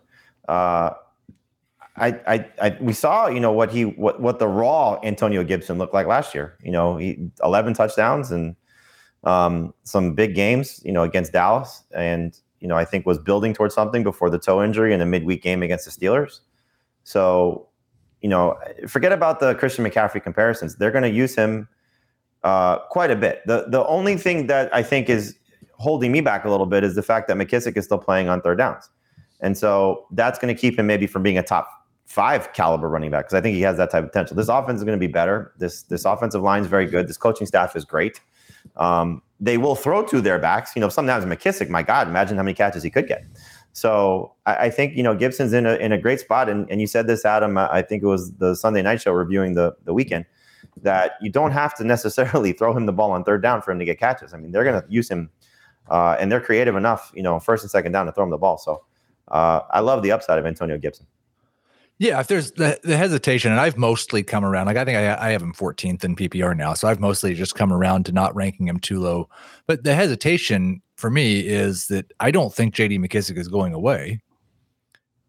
[0.50, 0.92] Uh,
[1.96, 5.78] I, I, I, we saw, you know, what he, what, what the raw Antonio Gibson
[5.78, 6.58] looked like last year.
[6.62, 8.58] You know, he 11 touchdowns and
[9.24, 13.54] um, some big games, you know, against Dallas, and you know, I think was building
[13.54, 16.40] towards something before the toe injury in a midweek game against the Steelers.
[17.04, 17.68] So,
[18.22, 20.78] you know, forget about the Christian McCaffrey comparisons.
[20.78, 21.68] They're going to use him
[22.44, 23.44] uh, quite a bit.
[23.46, 25.38] The the only thing that I think is
[25.74, 28.42] holding me back a little bit is the fact that McKissic is still playing on
[28.42, 28.90] third downs.
[29.42, 31.70] And so that's going to keep him maybe from being a top
[32.08, 34.36] five caliber running back because I think he has that type of potential.
[34.36, 35.54] This offense is going to be better.
[35.60, 37.08] This this offensive line is very good.
[37.08, 38.22] This coaching staff is great.
[38.76, 40.76] Um, they will throw to their backs.
[40.76, 43.26] You know, sometimes McKissic, my God, imagine how many catches he could get.
[43.74, 46.50] So I, I think you know Gibson's in a in a great spot.
[46.50, 47.58] And, and you said this, Adam.
[47.58, 50.26] I think it was the Sunday night show reviewing the the weekend
[50.82, 53.80] that you don't have to necessarily throw him the ball on third down for him
[53.80, 54.34] to get catches.
[54.34, 55.30] I mean, they're going to use him,
[55.90, 58.38] uh, and they're creative enough, you know, first and second down to throw him the
[58.38, 58.58] ball.
[58.58, 58.84] So
[59.28, 61.08] uh, I love the upside of Antonio Gibson.
[61.98, 65.28] Yeah, if there's the, the hesitation, and I've mostly come around, like I think I,
[65.28, 68.36] I have him 14th in PPR now, so I've mostly just come around to not
[68.36, 69.30] ranking him too low.
[69.66, 74.22] But the hesitation for me is that I don't think JD McKissic is going away.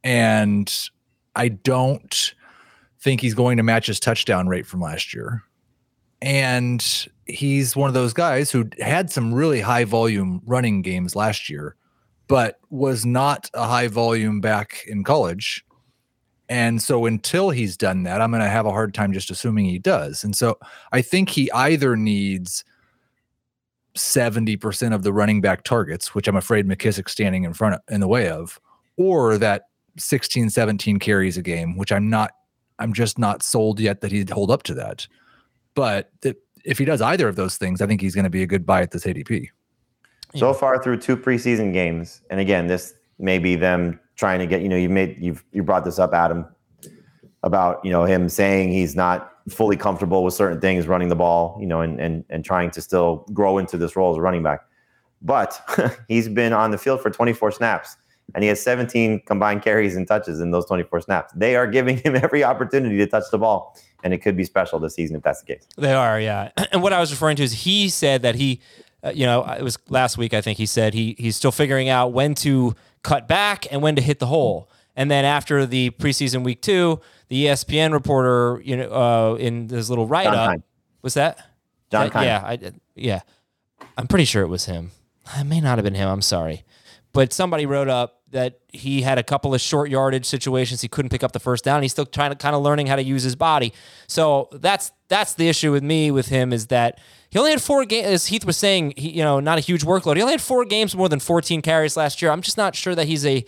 [0.02, 0.72] And
[1.36, 2.34] I don't
[3.00, 5.42] think he's going to match his touchdown rate from last year.
[6.22, 6.84] And
[7.26, 11.76] he's one of those guys who had some really high volume running games last year,
[12.26, 15.64] but was not a high volume back in college
[16.48, 19.66] and so until he's done that, I'm going to have a hard time just assuming
[19.66, 20.22] he does.
[20.22, 20.58] And so
[20.92, 22.64] I think he either needs
[23.94, 28.00] 70% of the running back targets, which I'm afraid McKissic standing in front of, in
[28.00, 28.60] the way of,
[28.96, 29.64] or that
[29.98, 32.32] 16, 17 carries a game, which I'm not,
[32.78, 35.08] I'm just not sold yet that he'd hold up to that.
[35.74, 38.42] But th- if he does either of those things, I think he's going to be
[38.42, 39.48] a good buy at this ADP.
[40.34, 44.62] So far through two preseason games, and again, this may be them trying to get
[44.62, 46.46] you know you made you've you brought this up adam
[47.42, 51.56] about you know him saying he's not fully comfortable with certain things running the ball
[51.60, 54.42] you know and and, and trying to still grow into this role as a running
[54.42, 54.60] back.
[55.22, 55.60] But
[56.08, 57.96] he's been on the field for 24 snaps
[58.34, 61.32] and he has 17 combined carries and touches in those 24 snaps.
[61.34, 64.78] They are giving him every opportunity to touch the ball and it could be special
[64.78, 65.66] this season if that's the case.
[65.76, 66.50] They are yeah.
[66.72, 68.60] And what i was referring to is he said that he
[69.02, 71.88] uh, you know it was last week i think he said he he's still figuring
[71.88, 72.74] out when to
[73.06, 74.68] cut back and when to hit the hole.
[74.96, 79.88] And then after the preseason week two, the ESPN reporter, you know, uh, in this
[79.88, 80.60] little write up,
[81.02, 81.38] was that
[81.90, 82.10] John?
[82.10, 83.20] That, yeah, I, yeah,
[83.96, 84.90] I'm pretty sure it was him.
[85.38, 86.08] It may not have been him.
[86.08, 86.64] I'm sorry,
[87.12, 90.80] but somebody wrote up that he had a couple of short yardage situations.
[90.80, 91.82] He couldn't pick up the first down.
[91.82, 93.72] He's still trying to kind of learning how to use his body.
[94.08, 96.98] So that's that's the issue with me with him is that
[97.30, 99.84] he only had four games, as Heath was saying, he, you know, not a huge
[99.84, 100.16] workload.
[100.16, 102.30] He only had four games more than 14 carries last year.
[102.30, 103.44] I'm just not sure that he's a,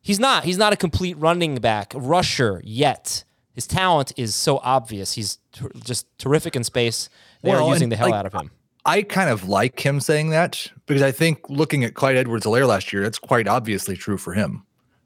[0.00, 3.24] he's not, he's not a complete running back, rusher yet.
[3.54, 5.14] His talent is so obvious.
[5.14, 7.08] He's ter- just terrific in space.
[7.42, 8.50] They're well, using the hell like, out of him.
[8.84, 12.92] I kind of like him saying that because I think looking at Clyde Edwards-Helaire last
[12.92, 14.64] year, that's quite obviously true for him.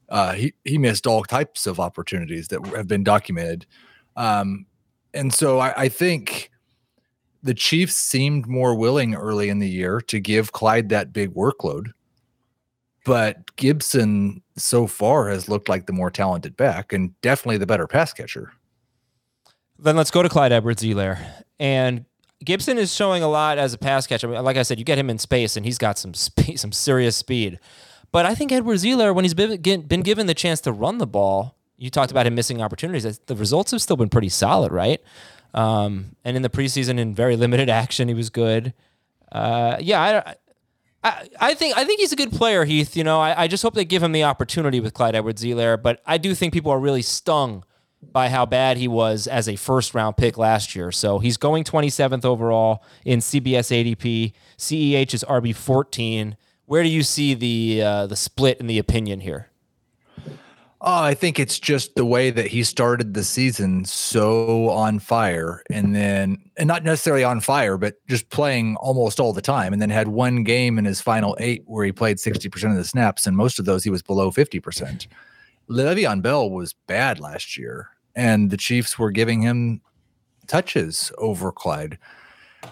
[0.09, 3.65] Uh, he he missed all types of opportunities that have been documented,
[4.15, 4.65] um,
[5.13, 6.49] and so I, I think
[7.43, 11.91] the Chiefs seemed more willing early in the year to give Clyde that big workload.
[13.05, 17.87] But Gibson so far has looked like the more talented back and definitely the better
[17.87, 18.51] pass catcher.
[19.79, 21.25] Then let's go to Clyde Edwards Helaire.
[21.59, 22.05] And
[22.43, 24.27] Gibson is showing a lot as a pass catcher.
[24.41, 27.15] Like I said, you get him in space and he's got some speed, some serious
[27.15, 27.59] speed.
[28.11, 31.07] But I think Edward Helaire, when he's been, been given the chance to run the
[31.07, 33.19] ball, you talked about him missing opportunities.
[33.19, 35.01] The results have still been pretty solid, right?
[35.53, 38.73] Um, and in the preseason, in very limited action, he was good.
[39.31, 40.35] Uh, yeah, I,
[41.03, 42.95] I, I think I think he's a good player, Heath.
[42.95, 45.81] You know, I, I just hope they give him the opportunity with Clyde Edwards-Helaire.
[45.81, 47.63] But I do think people are really stung
[48.01, 50.91] by how bad he was as a first round pick last year.
[50.91, 54.33] So he's going 27th overall in CBS ADP.
[54.57, 56.37] CEH is RB 14.
[56.65, 59.49] Where do you see the uh, the split in the opinion here?
[60.79, 65.63] Oh, I think it's just the way that he started the season so on fire
[65.71, 69.73] and then and not necessarily on fire, but just playing almost all the time.
[69.73, 72.83] And then had one game in his final eight where he played 60% of the
[72.83, 75.07] snaps, and most of those he was below 50%.
[75.69, 79.81] Le'Veon Bell was bad last year, and the Chiefs were giving him
[80.47, 81.97] touches over Clyde.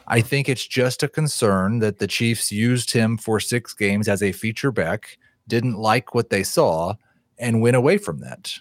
[0.07, 4.23] I think it's just a concern that the Chiefs used him for six games as
[4.23, 5.17] a feature back,
[5.47, 6.95] didn't like what they saw
[7.37, 8.53] and went away from that.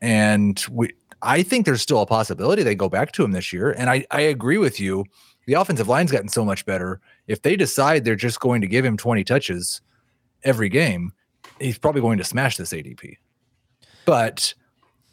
[0.00, 0.90] And we,
[1.22, 3.70] I think there's still a possibility they go back to him this year.
[3.72, 5.04] And I, I agree with you.
[5.46, 7.00] The offensive line's gotten so much better.
[7.26, 9.80] If they decide they're just going to give him 20 touches
[10.42, 11.12] every game,
[11.60, 13.16] he's probably going to smash this ADP.
[14.04, 14.54] But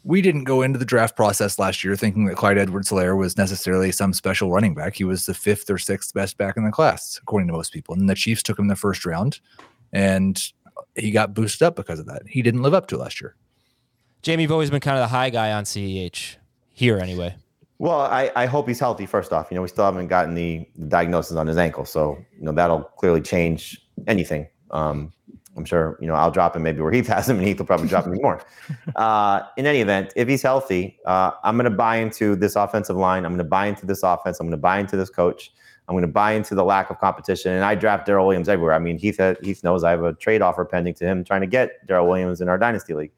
[0.04, 3.36] we didn't go into the draft process last year thinking that Clyde Edwards Helaire was
[3.36, 4.96] necessarily some special running back.
[4.96, 7.94] He was the fifth or sixth best back in the class, according to most people.
[7.94, 9.40] And the Chiefs took him in the first round,
[9.92, 10.40] and
[10.96, 12.22] he got boosted up because of that.
[12.26, 13.36] He didn't live up to last year.
[14.22, 16.36] Jamie, you've always been kind of the high guy on CEH
[16.72, 17.34] here, anyway.
[17.78, 19.06] Well, I, I hope he's healthy.
[19.06, 22.16] First off, you know we still haven't gotten the, the diagnosis on his ankle, so
[22.38, 24.46] you know that'll clearly change anything.
[24.70, 25.12] Um,
[25.56, 27.66] I'm sure, you know, I'll drop him maybe where Heath has him, and Heath will
[27.66, 28.42] probably drop him more.
[28.96, 32.96] Uh, in any event, if he's healthy, uh, I'm going to buy into this offensive
[32.96, 33.24] line.
[33.24, 34.38] I'm going to buy into this offense.
[34.38, 35.52] I'm going to buy into this coach.
[35.88, 37.52] I'm going to buy into the lack of competition.
[37.52, 38.74] And I draft Darrel Williams everywhere.
[38.74, 41.46] I mean, Heath, Heath knows I have a trade offer pending to him trying to
[41.46, 43.12] get Darrel Williams in our dynasty league.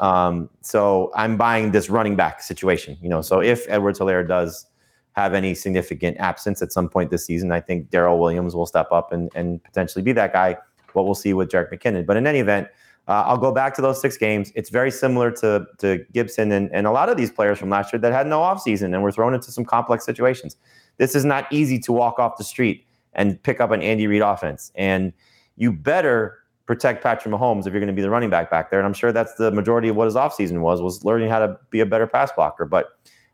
[0.00, 2.98] Um, so I'm buying this running back situation.
[3.00, 4.66] You know, so if Edwards Helaire does
[5.12, 8.92] have any significant absence at some point this season, I think Darrel Williams will step
[8.92, 10.56] up and, and potentially be that guy
[10.94, 12.06] what we'll see with Jerick McKinnon.
[12.06, 12.68] But in any event,
[13.08, 14.52] uh, I'll go back to those six games.
[14.54, 17.92] It's very similar to, to Gibson and, and a lot of these players from last
[17.92, 20.56] year that had no offseason and were thrown into some complex situations.
[20.98, 24.22] This is not easy to walk off the street and pick up an Andy Reid
[24.22, 24.70] offense.
[24.76, 25.12] And
[25.56, 28.78] you better protect Patrick Mahomes if you're going to be the running back back there.
[28.78, 31.58] And I'm sure that's the majority of what his offseason was, was learning how to
[31.70, 32.64] be a better pass blocker.
[32.64, 32.90] But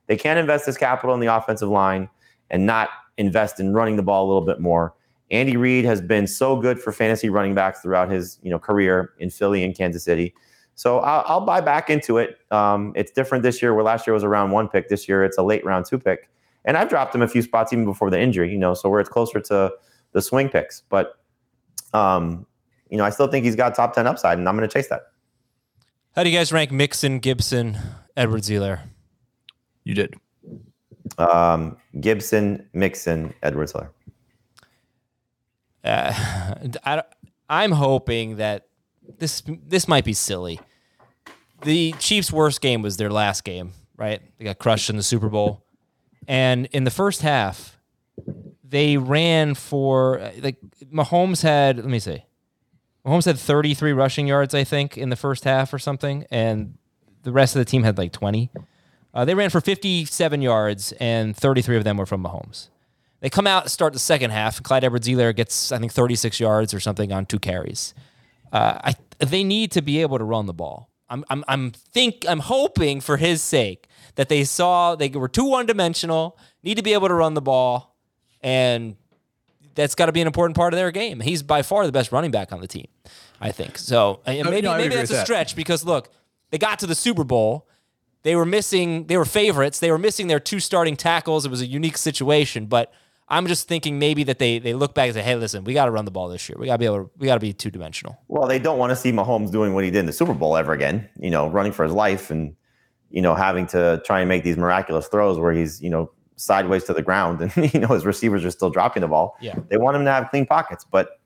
[0.06, 2.08] they can't invest this capital in the offensive line
[2.50, 2.88] and not
[3.18, 4.94] invest in running the ball a little bit more
[5.30, 9.12] Andy Reid has been so good for fantasy running backs throughout his you know career
[9.18, 10.34] in Philly and Kansas City.
[10.74, 12.38] So I'll, I'll buy back into it.
[12.50, 14.88] Um, it's different this year, where last year was a round one pick.
[14.88, 16.28] This year it's a late round two pick,
[16.64, 18.50] and I've dropped him a few spots even before the injury.
[18.50, 19.72] You know, so where it's closer to
[20.12, 20.82] the swing picks.
[20.88, 21.18] But
[21.92, 22.46] um,
[22.88, 24.88] you know, I still think he's got top ten upside, and I'm going to chase
[24.88, 25.02] that.
[26.14, 27.76] How do you guys rank Mixon, Gibson,
[28.16, 28.80] Edwards Helaire?
[29.84, 30.14] You did.
[31.18, 33.90] Um, Gibson, Mixon, Edwards Helaire
[35.86, 36.12] uh,
[36.84, 37.02] I,
[37.48, 38.66] I'm hoping that
[39.18, 40.60] this this might be silly.
[41.62, 44.20] The Chiefs' worst game was their last game, right?
[44.38, 45.64] They got crushed in the Super Bowl,
[46.28, 47.78] and in the first half,
[48.62, 50.56] they ran for like
[50.92, 51.76] Mahomes had.
[51.76, 52.24] Let me see.
[53.06, 56.76] Mahomes had 33 rushing yards, I think, in the first half or something, and
[57.22, 58.50] the rest of the team had like 20.
[59.14, 62.68] Uh, they ran for 57 yards, and 33 of them were from Mahomes.
[63.20, 64.62] They come out, and start the second half.
[64.62, 67.94] Clyde Edwards Helaire gets, I think, 36 yards or something on two carries.
[68.52, 70.90] Uh, I, they need to be able to run the ball.
[71.08, 75.44] I'm, I'm, I'm think, I'm hoping for his sake that they saw they were too
[75.44, 77.96] one dimensional, need to be able to run the ball,
[78.42, 78.96] and
[79.74, 81.20] that's got to be an important part of their game.
[81.20, 82.88] He's by far the best running back on the team,
[83.40, 83.78] I think.
[83.78, 85.26] So maybe, no, maybe that's a that.
[85.26, 86.10] stretch because look,
[86.50, 87.68] they got to the Super Bowl.
[88.22, 89.78] They were missing, they were favorites.
[89.78, 91.46] They were missing their two starting tackles.
[91.46, 92.92] It was a unique situation, but
[93.28, 95.86] I'm just thinking maybe that they they look back and say, hey, listen, we got
[95.86, 96.56] to run the ball this year.
[96.58, 98.18] We got to be able to, we got to be two dimensional.
[98.28, 100.56] Well, they don't want to see Mahomes doing what he did in the Super Bowl
[100.56, 101.08] ever again.
[101.18, 102.54] You know, running for his life and
[103.10, 106.84] you know having to try and make these miraculous throws where he's you know sideways
[106.84, 109.36] to the ground and you know his receivers are still dropping the ball.
[109.40, 111.20] Yeah, they want him to have clean pockets, but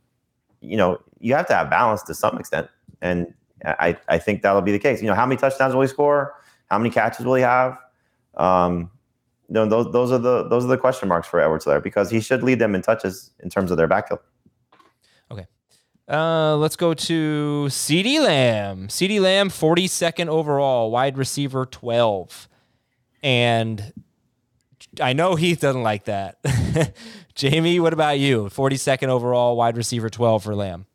[0.61, 2.69] you know you have to have balance to some extent,
[3.03, 3.35] and
[3.65, 5.03] I I think that'll be the case.
[5.03, 6.35] You know, how many touchdowns will he score?
[6.71, 7.77] How many catches will he have?
[8.37, 8.91] Um,
[9.51, 12.21] no, those those are the those are the question marks for Edwards there because he
[12.21, 14.21] should lead them in touches in terms of their backfield.
[15.31, 15.47] Okay.
[16.09, 18.87] Uh, let's go to CeeDee Lamb.
[18.87, 22.49] CeeDee Lamb, 42nd overall, wide receiver 12.
[23.25, 23.93] And
[25.01, 26.39] I know Heath doesn't like that.
[27.35, 28.45] Jamie, what about you?
[28.45, 30.87] 42nd overall, wide receiver 12 for Lamb.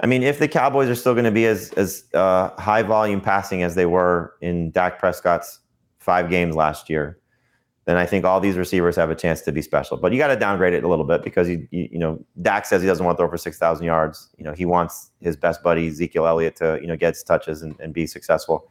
[0.00, 3.20] I mean, if the Cowboys are still going to be as as uh, high volume
[3.20, 5.60] passing as they were in Dak Prescott's
[5.98, 7.18] five games last year,
[7.88, 9.96] then I think all these receivers have a chance to be special.
[9.96, 12.66] But you got to downgrade it a little bit because you, you, you know Dak
[12.66, 14.28] says he doesn't want to throw for six thousand yards.
[14.36, 17.62] You know he wants his best buddy Ezekiel Elliott to you know get his touches
[17.62, 18.70] and, and be successful.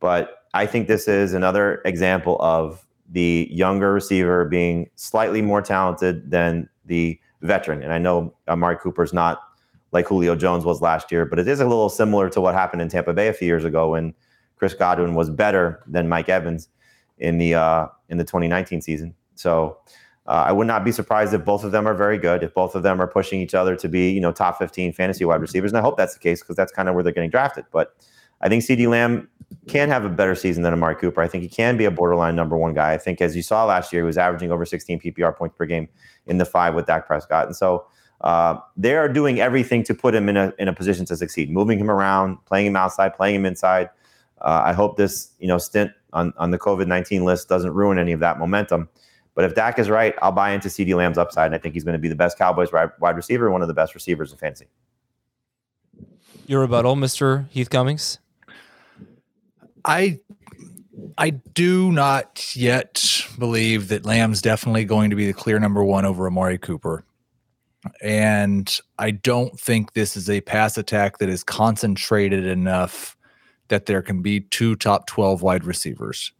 [0.00, 6.28] But I think this is another example of the younger receiver being slightly more talented
[6.28, 7.84] than the veteran.
[7.84, 9.42] And I know Amari Cooper's not
[9.92, 12.82] like Julio Jones was last year, but it is a little similar to what happened
[12.82, 14.12] in Tampa Bay a few years ago when
[14.56, 16.68] Chris Godwin was better than Mike Evans
[17.18, 19.14] in the uh, in the 2019 season.
[19.34, 19.78] So
[20.26, 22.42] uh, I would not be surprised if both of them are very good.
[22.42, 25.24] If both of them are pushing each other to be you know top 15 fantasy
[25.24, 27.30] wide receivers, and I hope that's the case because that's kind of where they're getting
[27.30, 27.64] drafted.
[27.70, 27.94] But
[28.40, 29.28] I think CeeDee Lamb
[29.68, 31.22] can have a better season than Amari Cooper.
[31.22, 32.92] I think he can be a borderline number one guy.
[32.92, 35.64] I think as you saw last year, he was averaging over 16 PPR points per
[35.64, 35.88] game
[36.26, 37.86] in the five with Dak Prescott, and so.
[38.22, 41.50] Uh, they are doing everything to put him in a in a position to succeed,
[41.50, 43.90] moving him around, playing him outside, playing him inside.
[44.40, 47.98] Uh, I hope this you know stint on, on the COVID 19 list doesn't ruin
[47.98, 48.88] any of that momentum.
[49.34, 51.46] But if Dak is right, I'll buy into CeeDee Lamb's upside.
[51.46, 53.74] And I think he's going to be the best Cowboys wide receiver, one of the
[53.74, 54.66] best receivers in fantasy.
[56.46, 57.46] Your rebuttal, Mr.
[57.50, 58.18] Heath Cummings?
[59.84, 60.20] I
[61.18, 66.04] I do not yet believe that Lamb's definitely going to be the clear number one
[66.04, 67.04] over Amari Cooper.
[68.02, 73.16] And I don't think this is a pass attack that is concentrated enough
[73.68, 76.32] that there can be two top 12 wide receivers.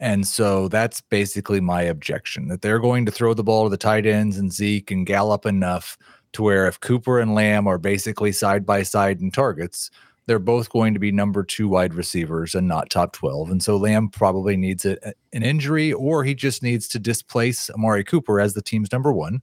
[0.00, 3.76] And so that's basically my objection that they're going to throw the ball to the
[3.76, 5.98] tight ends and Zeke and Gallup enough
[6.32, 9.90] to where if Cooper and Lamb are basically side by side in targets,
[10.26, 13.50] they're both going to be number two wide receivers and not top 12.
[13.50, 14.98] And so Lamb probably needs a,
[15.32, 19.40] an injury or he just needs to displace Amari Cooper as the team's number one.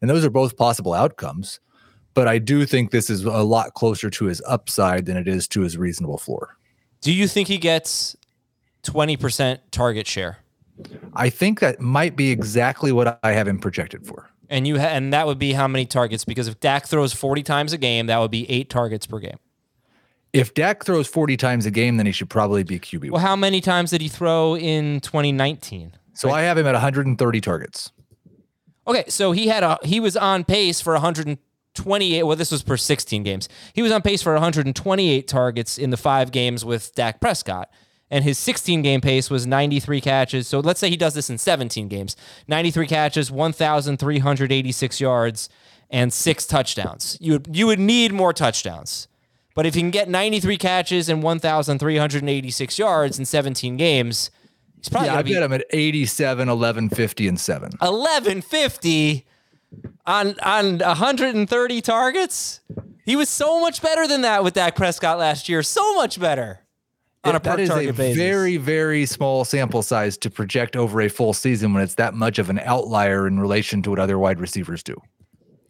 [0.00, 1.60] And those are both possible outcomes.
[2.18, 5.46] But I do think this is a lot closer to his upside than it is
[5.50, 6.56] to his reasonable floor.
[7.00, 8.16] Do you think he gets
[8.82, 10.38] 20% target share?
[11.14, 14.28] I think that might be exactly what I have him projected for.
[14.48, 16.24] And you ha- and that would be how many targets?
[16.24, 19.38] Because if Dak throws 40 times a game, that would be eight targets per game.
[20.32, 23.12] If Dak throws 40 times a game, then he should probably be QB.
[23.12, 25.92] Well, how many times did he throw in 2019?
[26.14, 27.92] So I have him at 130 targets.
[28.88, 30.94] Okay, so he had a he was on pace for
[31.80, 32.22] 128.
[32.24, 33.48] Well, this was per 16 games.
[33.72, 37.70] He was on pace for 128 targets in the five games with Dak Prescott,
[38.10, 40.48] and his 16 game pace was 93 catches.
[40.48, 42.16] So let's say he does this in 17 games:
[42.46, 45.48] 93 catches, 1,386 yards,
[45.90, 47.16] and six touchdowns.
[47.20, 49.08] You would you would need more touchdowns.
[49.54, 54.30] But if you can get 93 catches and 1,386 yards in 17 games,
[54.76, 57.70] he's probably Yeah, going I've to be got him at 87, 1150, and 7.
[57.80, 59.26] 1150
[60.06, 62.60] on on 130 targets.
[63.04, 65.62] He was so much better than that with Dak Prescott last year.
[65.62, 66.60] So much better
[67.24, 68.16] on a that is a basis.
[68.16, 72.38] very, very small sample size to project over a full season when it's that much
[72.38, 75.00] of an outlier in relation to what other wide receivers do.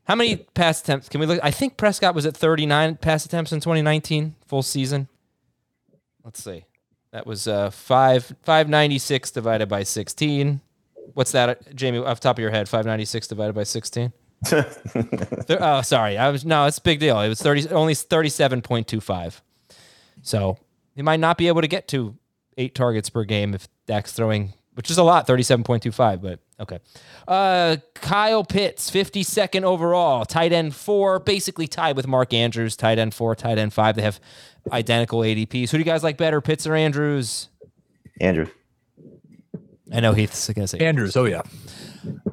[0.05, 1.41] How many pass attempts can we look?
[1.43, 5.09] I think Prescott was at 39 pass attempts in 2019 full season.
[6.25, 6.65] Let's see.
[7.13, 10.61] That was uh, five 596 divided by 16.
[11.15, 11.99] What's that, Jamie?
[11.99, 14.13] Off the top of your head, 596 divided by 16.
[15.51, 16.17] Oh, sorry.
[16.19, 16.67] I was no.
[16.67, 17.21] It's a big deal.
[17.21, 19.41] It was 30, only 37.25.
[20.23, 20.59] So
[20.95, 22.17] he might not be able to get to
[22.57, 26.21] eight targets per game if Dak's throwing, which is a lot, 37.25.
[26.21, 26.79] But okay.
[27.27, 33.15] Uh, Kyle Pitts, 52nd overall, tight end four, basically tied with Mark Andrews, tight end
[33.15, 33.97] four, tight end five.
[33.97, 34.21] They have
[34.71, 35.71] identical ADPs.
[35.71, 37.49] Who do you guys like better, Pitts or Andrews?
[38.21, 38.49] Andrew.
[39.93, 41.43] I know Heath's going to say Andrews, oh yeah.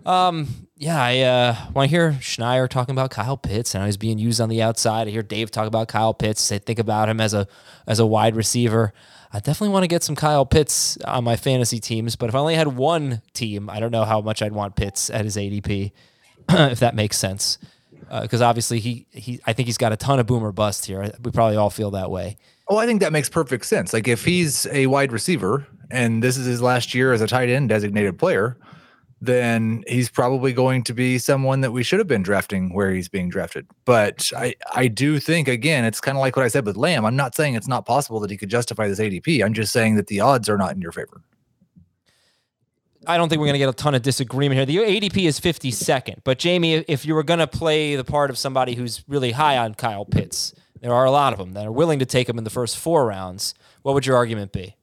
[0.05, 0.47] Um.
[0.77, 4.19] yeah, I uh, want to hear Schneier talking about Kyle Pitts and how he's being
[4.19, 5.07] used on the outside.
[5.07, 6.41] I hear Dave talk about Kyle Pitts.
[6.41, 7.47] Say think about him as a
[7.87, 8.93] as a wide receiver.
[9.31, 12.39] I definitely want to get some Kyle Pitts on my fantasy teams, but if I
[12.39, 15.91] only had one team, I don't know how much I'd want Pitts at his ADP,
[16.49, 17.57] if that makes sense.
[18.21, 21.11] Because obviously he he, I think he's got a ton of boomer bust here.
[21.21, 22.37] We probably all feel that way.
[22.68, 23.93] Oh, I think that makes perfect sense.
[23.93, 27.49] Like if he's a wide receiver and this is his last year as a tight
[27.49, 28.57] end designated player,
[29.22, 33.07] then he's probably going to be someone that we should have been drafting where he's
[33.07, 33.68] being drafted.
[33.86, 37.05] But I, I do think again, it's kind of like what I said with Lamb.
[37.05, 39.43] I'm not saying it's not possible that he could justify this ADP.
[39.43, 41.22] I'm just saying that the odds are not in your favor.
[43.07, 44.66] I don't think we're going to get a ton of disagreement here.
[44.66, 48.38] The ADP is 52nd, but Jamie, if you were going to play the part of
[48.38, 50.55] somebody who's really high on Kyle Pitts,
[50.86, 52.77] there are a lot of them that are willing to take him in the first
[52.77, 53.55] four rounds.
[53.81, 54.75] What would your argument be?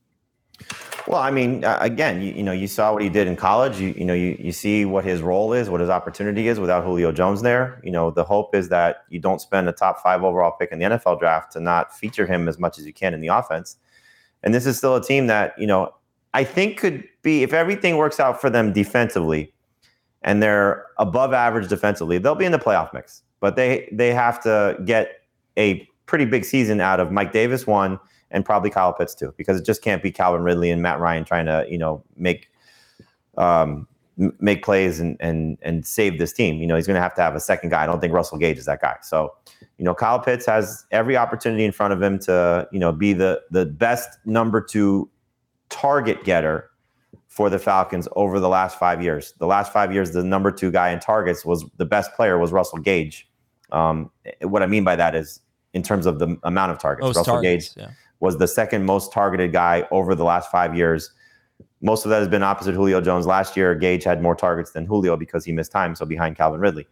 [1.07, 3.79] Well, I mean, uh, again, you, you know, you saw what he did in college.
[3.79, 6.85] You, you know, you, you see what his role is, what his opportunity is without
[6.85, 7.81] Julio Jones there.
[7.85, 10.79] You know, the hope is that you don't spend a top five overall pick in
[10.79, 13.77] the NFL draft to not feature him as much as you can in the offense.
[14.43, 15.95] And this is still a team that, you know,
[16.35, 19.53] I think could be, if everything works out for them defensively
[20.23, 23.23] and they're above average defensively, they'll be in the playoff mix.
[23.41, 25.23] But they they have to get
[25.59, 27.99] a pretty big season out of Mike Davis one
[28.31, 31.25] and probably Kyle Pitts too, because it just can't be Calvin Ridley and Matt Ryan
[31.25, 32.51] trying to you know make
[33.39, 33.89] um,
[34.39, 36.57] make plays and and and save this team.
[36.57, 37.83] You know he's going to have to have a second guy.
[37.83, 38.97] I don't think Russell Gage is that guy.
[39.01, 39.33] So
[39.79, 43.15] you know Kyle Pitts has every opportunity in front of him to you know be
[43.15, 45.09] the the best number two
[45.71, 46.69] target getter
[47.29, 49.33] for the Falcons over the last five years.
[49.39, 52.53] The last five years, the number two guy in targets was the best player was
[52.53, 53.31] Russell Gage.
[53.71, 54.11] Um,
[54.43, 55.41] what I mean by that is
[55.75, 57.91] in terms of the amount of targets, Most Russell targets, Gage yeah.
[58.21, 61.11] was the second most targeted guy over the last five years.
[61.81, 63.27] Most of that has been opposite Julio Jones.
[63.27, 66.61] Last year, Gage had more targets than Julio because he missed time, so behind Calvin
[66.61, 66.87] Ridley.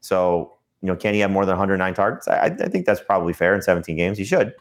[0.00, 2.28] So, you know, can he have more than 109 targets?
[2.28, 4.18] I, I think that's probably fair in 17 games.
[4.18, 4.54] He should.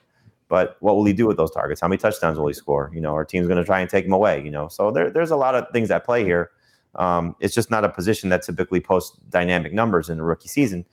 [0.47, 1.81] But what will he do with those targets?
[1.81, 2.91] How many touchdowns will he score?
[2.93, 4.41] You know, our team's going to try and take him away.
[4.43, 6.51] You know, so there, there's a lot of things at play here.
[6.95, 10.85] Um, it's just not a position that typically posts dynamic numbers in a rookie season.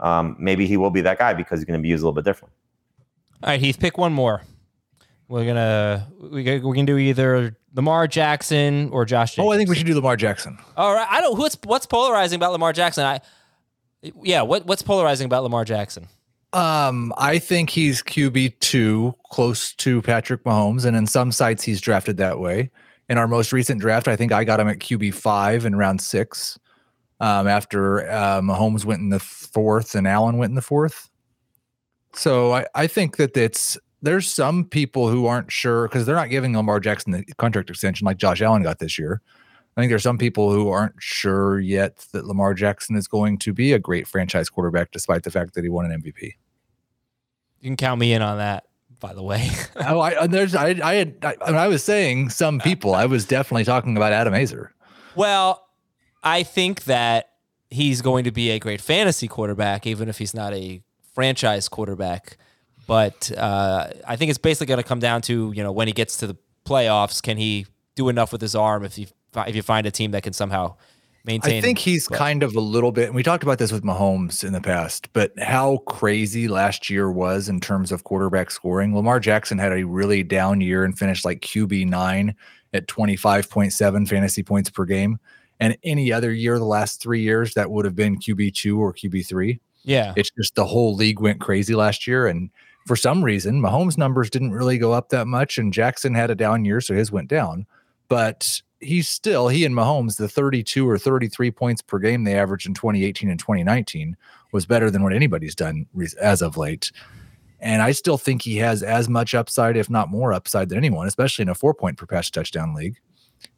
[0.00, 2.14] Um, maybe he will be that guy because he's going to be used a little
[2.14, 2.52] bit different.
[3.42, 4.42] All right, Heath, pick one more.
[5.28, 9.32] We're gonna we we can do either Lamar Jackson or Josh.
[9.32, 9.46] Jacobs.
[9.46, 10.56] Oh, I think we should do Lamar Jackson.
[10.76, 11.36] All right, I don't.
[11.36, 13.04] What's what's polarizing about Lamar Jackson?
[13.04, 13.20] I
[14.22, 16.06] yeah, what what's polarizing about Lamar Jackson?
[16.52, 21.80] Um, I think he's QB two, close to Patrick Mahomes, and in some sites he's
[21.80, 22.70] drafted that way.
[23.08, 26.00] In our most recent draft, I think I got him at QB five in round
[26.00, 26.58] six.
[27.18, 31.08] Um, after uh, Mahomes went in the fourth and Allen went in the fourth.
[32.12, 36.30] So I, I think that it's there's some people who aren't sure because they're not
[36.30, 39.22] giving Lamar Jackson the contract extension like Josh Allen got this year.
[39.76, 43.52] I think there's some people who aren't sure yet that Lamar Jackson is going to
[43.52, 46.22] be a great franchise quarterback, despite the fact that he won an MVP.
[47.60, 48.64] You can count me in on that.
[48.98, 52.94] By the way, oh, I, there's I I had I, I was saying some people,
[52.94, 54.70] I was definitely talking about Adam Aizer.
[55.14, 55.65] Well,
[56.26, 57.30] I think that
[57.70, 60.82] he's going to be a great fantasy quarterback, even if he's not a
[61.14, 62.36] franchise quarterback.
[62.88, 65.92] But uh, I think it's basically going to come down to you know when he
[65.92, 69.06] gets to the playoffs, can he do enough with his arm if you
[69.46, 70.74] if you find a team that can somehow
[71.24, 71.58] maintain.
[71.58, 73.14] I think he's kind of a little bit.
[73.14, 77.48] We talked about this with Mahomes in the past, but how crazy last year was
[77.48, 78.94] in terms of quarterback scoring.
[78.94, 82.34] Lamar Jackson had a really down year and finished like QB nine
[82.72, 85.18] at twenty five point seven fantasy points per game.
[85.58, 88.92] And any other year, the last three years, that would have been QB two or
[88.92, 89.60] QB three.
[89.84, 92.50] Yeah, it's just the whole league went crazy last year, and
[92.86, 96.34] for some reason, Mahomes' numbers didn't really go up that much, and Jackson had a
[96.34, 97.66] down year, so his went down.
[98.08, 102.66] But he's still he and Mahomes the 32 or 33 points per game they averaged
[102.66, 104.16] in 2018 and 2019
[104.52, 105.86] was better than what anybody's done
[106.20, 106.92] as of late.
[107.58, 111.06] And I still think he has as much upside, if not more upside, than anyone,
[111.06, 112.98] especially in a four point per pass touchdown league.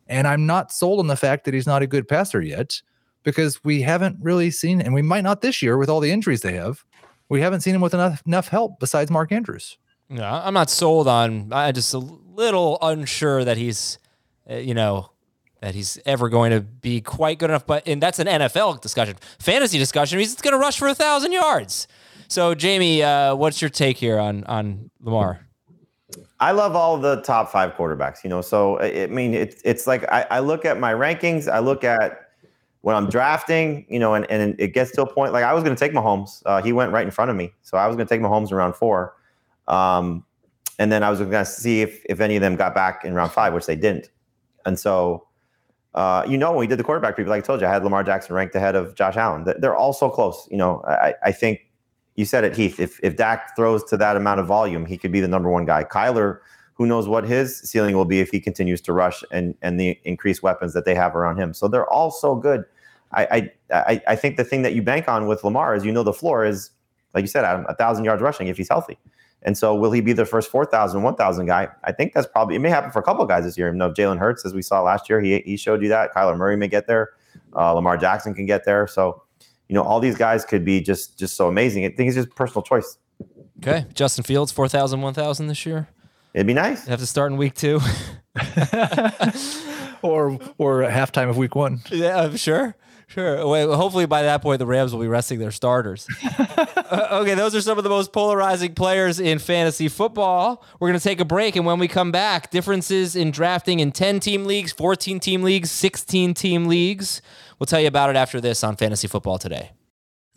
[0.09, 2.81] And I'm not sold on the fact that he's not a good passer yet
[3.23, 6.41] because we haven't really seen, and we might not this year with all the injuries
[6.41, 6.85] they have.
[7.29, 9.77] We haven't seen him with enough enough help besides Mark Andrews.
[10.09, 11.53] Yeah, I'm not sold on.
[11.53, 13.99] I'm just a little unsure that he's
[14.51, 15.11] uh, you know,
[15.61, 17.67] that he's ever going to be quite good enough.
[17.67, 20.19] But and that's an NFL discussion, fantasy discussion.
[20.19, 21.87] He's going to rush for a thousand yards.
[22.29, 25.48] So, Jamie, uh, what's your take here on on Lamar?
[26.41, 28.23] I love all the top five quarterbacks.
[28.23, 31.51] You know, so I mean, it's it's like I, I look at my rankings.
[31.51, 32.31] I look at
[32.83, 33.87] when I'm drafting.
[33.89, 35.93] You know, and and it gets to a point like I was going to take
[35.93, 36.43] Mahomes.
[36.47, 38.51] Uh, he went right in front of me, so I was going to take Mahomes
[38.51, 39.15] in round four.
[39.67, 40.25] Um,
[40.79, 43.15] and then I was going to see if if any of them got back in
[43.15, 44.11] round five, which they didn't.
[44.65, 45.27] And so,
[45.95, 47.83] uh, you know, when we did the quarterback preview, like I told you, I had
[47.83, 49.45] Lamar Jackson ranked ahead of Josh Allen.
[49.59, 50.47] They're all so close.
[50.51, 51.68] You know, I, I think
[52.19, 52.81] you said it, Heath.
[52.81, 55.65] If if Dak throws to that amount of volume, he could be the number one
[55.65, 55.85] guy.
[55.85, 56.41] Kyler,
[56.75, 59.97] who knows what his ceiling will be if he continues to rush and and the
[60.03, 61.55] increased weapons that they have around him.
[61.55, 62.65] So they're all so good.
[63.13, 66.03] I I I think the thing that you bank on with Lamar is you know
[66.03, 66.71] the floor is
[67.15, 68.99] like you said, Adam, a thousand yards rushing if he's healthy.
[69.45, 71.69] And so, will he be the first 4,000, 1,000 guy?
[71.85, 73.69] I think that's probably, it may happen for a couple guys this year.
[73.69, 76.13] You know, Jalen Hurts, as we saw last year, he, he showed you that.
[76.13, 77.11] Kyler Murray may get there.
[77.55, 78.89] Uh, Lamar Jackson can get there.
[78.89, 79.23] So,
[79.69, 81.85] you know, all these guys could be just just so amazing.
[81.85, 82.99] I think it's just personal choice.
[83.59, 83.87] Okay.
[83.93, 85.89] Justin Fields, 4,000, 1,000 this year.
[86.33, 86.87] It'd be nice.
[86.87, 87.81] have to start in week two.
[90.03, 91.81] or or halftime of week one.
[91.91, 92.77] Yeah, sure.
[93.09, 93.47] Sure.
[93.47, 96.07] Well, hopefully by that point the Rams will be resting their starters.
[96.39, 100.63] uh, okay, those are some of the most polarizing players in fantasy football.
[100.79, 103.93] We're going to take a break, and when we come back, differences in drafting in
[103.93, 107.23] 10 team leagues, 14 team leagues, 16 team leagues.
[107.59, 109.73] We'll tell you about it after this on Fantasy Football Today.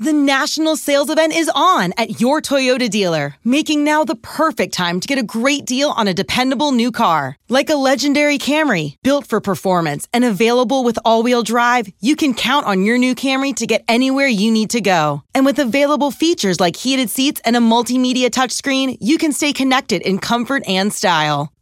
[0.02, 5.00] The national sales event is on at your Toyota dealer, making now the perfect time
[5.00, 7.38] to get a great deal on a dependable new car.
[7.50, 12.34] Like a legendary Camry, built for performance and available with all wheel drive, you can
[12.34, 15.22] count on your new Camry to get anywhere you need to go.
[15.36, 20.02] And with available features like heated seats and a multimedia touchscreen, you can stay connected
[20.02, 21.51] in comfort and style.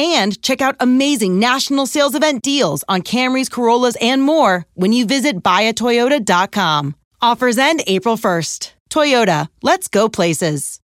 [0.00, 5.06] and check out amazing national sales event deals on Camrys, Corollas, and more when you
[5.06, 6.94] visit buyatoyota.com.
[7.22, 8.72] Offers end April 1st.
[8.90, 10.80] Toyota, let's go places.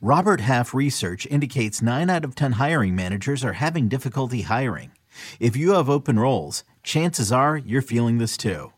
[0.00, 4.92] Robert Half research indicates 9 out of 10 hiring managers are having difficulty hiring.
[5.40, 8.72] If you have open roles, chances are you're feeling this too.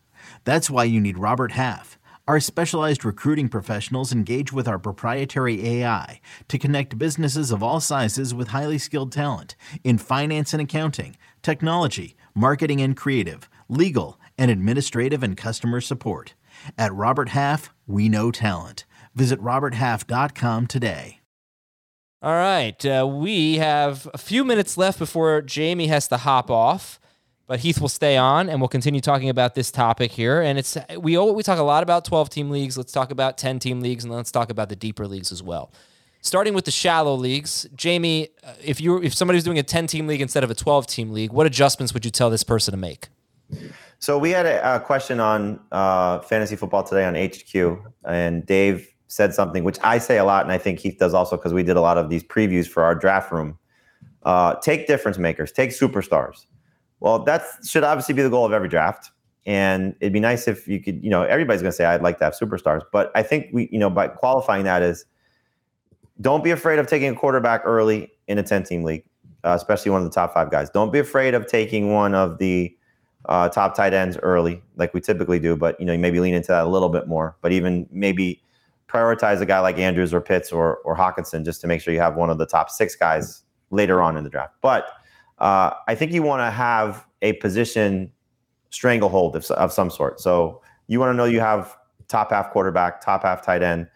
[0.45, 1.99] That's why you need Robert Half.
[2.31, 8.33] Our specialized recruiting professionals engage with our proprietary AI to connect businesses of all sizes
[8.33, 15.23] with highly skilled talent in finance and accounting, technology, marketing and creative, legal, and administrative
[15.23, 16.33] and customer support.
[16.77, 18.85] At Robert Half, we know talent.
[19.13, 21.19] Visit RobertHalf.com today.
[22.21, 22.85] All right.
[22.85, 26.97] Uh, we have a few minutes left before Jamie has to hop off,
[27.51, 30.41] but Heath will stay on and we'll continue talking about this topic here.
[30.41, 32.77] And it's we we talk a lot about 12 team leagues.
[32.77, 35.69] Let's talk about 10 team leagues and let's talk about the deeper leagues as well.
[36.21, 40.07] Starting with the shallow leagues, Jamie, uh, if you if somebody's doing a 10 team
[40.07, 42.77] league instead of a 12 team league, what adjustments would you tell this person to
[42.77, 43.09] make?
[43.99, 48.87] So we had a, a question on uh, fantasy football today on HQ, and Dave
[49.07, 51.63] said something which I say a lot, and I think Heath does also because we
[51.63, 53.57] did a lot of these previews for our draft room.
[54.23, 56.45] Uh, take difference makers, take superstars.
[57.01, 59.11] Well, that should obviously be the goal of every draft,
[59.45, 62.19] and it'd be nice if you could, you know, everybody's going to say I'd like
[62.19, 65.05] to have superstars, but I think we, you know, by qualifying that is
[66.21, 69.03] don't be afraid of taking a quarterback early in a 10 team league,
[69.43, 70.69] uh, especially one of the top five guys.
[70.69, 72.75] Don't be afraid of taking one of the
[73.25, 76.35] uh, top tight ends early, like we typically do, but you know, you maybe lean
[76.35, 77.35] into that a little bit more.
[77.41, 78.43] But even maybe
[78.87, 81.99] prioritize a guy like Andrews or Pitts or or Hockenson just to make sure you
[81.99, 84.53] have one of the top six guys later on in the draft.
[84.61, 84.87] But
[85.41, 88.11] uh, I think you want to have a position
[88.69, 90.21] stranglehold of, of some sort.
[90.21, 91.75] So you want to know you have
[92.07, 93.87] top half quarterback, top half tight end,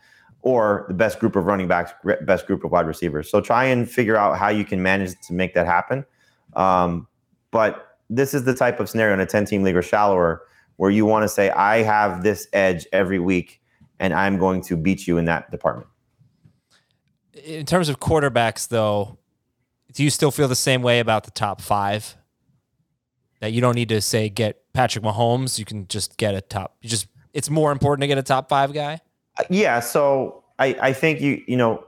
[0.41, 3.29] or the best group of running backs, best group of wide receivers.
[3.29, 6.03] So try and figure out how you can manage to make that happen.
[6.55, 7.07] Um,
[7.51, 10.41] but this is the type of scenario in a 10 team league or shallower
[10.77, 13.61] where you want to say, I have this edge every week
[13.99, 15.89] and I'm going to beat you in that department.
[17.33, 19.19] In terms of quarterbacks, though,
[19.95, 22.15] do you still feel the same way about the top five?
[23.39, 26.77] That you don't need to say get Patrick Mahomes, you can just get a top.
[26.81, 28.99] You just it's more important to get a top five guy.
[29.39, 31.85] Uh, yeah, so I I think you you know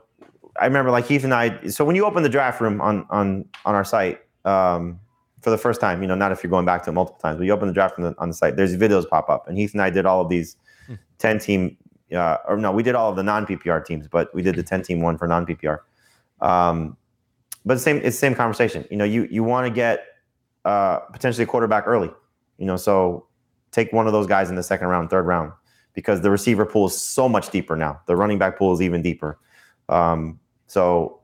[0.59, 1.67] I remember like Heath and I.
[1.67, 4.99] So when you open the draft room on on on our site um,
[5.41, 7.37] for the first time, you know, not if you're going back to it multiple times,
[7.37, 8.55] but you open the draft on the, on the site.
[8.55, 10.55] There's videos pop up, and Heath and I did all of these
[10.85, 10.95] hmm.
[11.19, 11.77] ten team.
[12.13, 14.63] Uh, or no, we did all of the non PPR teams, but we did the
[14.63, 15.79] ten team one for non PPR.
[16.41, 16.95] Um,
[17.67, 18.85] but the same, it's the same conversation.
[18.89, 20.05] You know, you you want to get
[20.65, 22.09] uh, potentially a quarterback early.
[22.57, 23.27] You know, so
[23.71, 25.51] take one of those guys in the second round, third round,
[25.93, 28.01] because the receiver pool is so much deeper now.
[28.07, 29.39] The running back pool is even deeper.
[29.89, 31.19] Um, so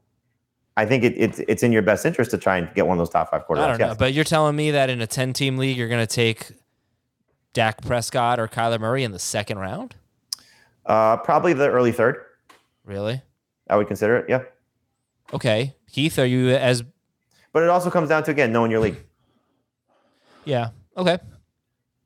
[0.77, 2.99] I think it, it's it's in your best interest to try and get one of
[2.99, 3.57] those top five quarterbacks.
[3.59, 3.97] I don't know, yes.
[3.97, 6.51] but you're telling me that in a ten team league, you're going to take
[7.53, 9.95] Dak Prescott or Kyler Murray in the second round?
[10.85, 12.17] Uh, probably the early third.
[12.83, 13.21] Really?
[13.69, 14.25] I would consider it.
[14.27, 14.43] Yeah.
[15.33, 16.83] Okay, Heath, are you as?
[17.51, 18.97] But it also comes down to again knowing your league.
[20.45, 20.71] Yeah.
[20.97, 21.19] Okay.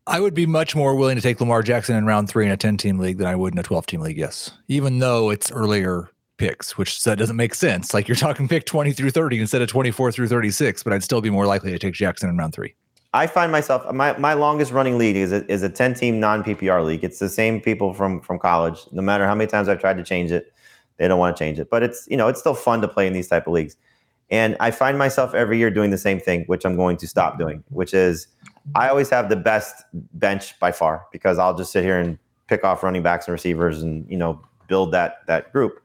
[0.05, 2.57] I would be much more willing to take Lamar Jackson in round three in a
[2.57, 4.15] 10 team league than I would in a 12 team league.
[4.15, 4.51] Yes.
[4.67, 7.95] Even though it's earlier picks, which that doesn't make sense.
[7.95, 11.19] Like you're talking pick 20 through 30 instead of 24 through 36, but I'd still
[11.19, 12.75] be more likely to take Jackson in round three.
[13.13, 16.43] I find myself my, my longest running league is a, is a 10 team non
[16.43, 17.03] PPR league.
[17.03, 18.81] It's the same people from from college.
[18.91, 20.53] No matter how many times I've tried to change it,
[20.97, 21.69] they don't want to change it.
[21.69, 23.75] But it's you know it's still fun to play in these type of leagues.
[24.29, 27.39] And I find myself every year doing the same thing, which I'm going to stop
[27.39, 28.27] doing, which is
[28.75, 32.17] I always have the best bench by far because I'll just sit here and
[32.47, 35.79] pick off running backs and receivers and you know build that that group.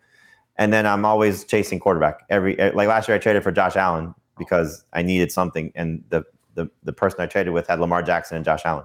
[0.56, 2.24] And then I'm always chasing quarterback.
[2.30, 6.24] Every like last year I traded for Josh Allen because I needed something and the
[6.54, 8.84] the the person I traded with had Lamar Jackson and Josh Allen.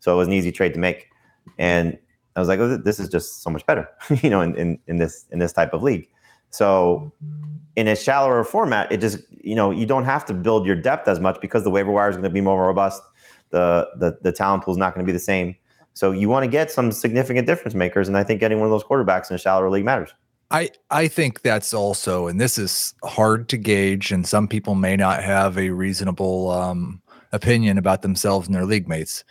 [0.00, 1.08] So it was an easy trade to make.
[1.58, 1.98] And
[2.38, 3.88] I was like, oh, this is just so much better,
[4.22, 6.08] you know, in, in, in this in this type of league.
[6.50, 7.12] So
[7.74, 11.08] in a shallower format, it just you know you don't have to build your depth
[11.08, 13.02] as much because the waiver wire is going to be more robust.
[13.50, 15.56] The the the talent pool is not going to be the same.
[15.94, 18.70] So you want to get some significant difference makers, and I think getting one of
[18.70, 20.14] those quarterbacks in a shallower league matters.
[20.52, 24.96] I I think that's also, and this is hard to gauge, and some people may
[24.96, 29.24] not have a reasonable um, opinion about themselves and their league mates.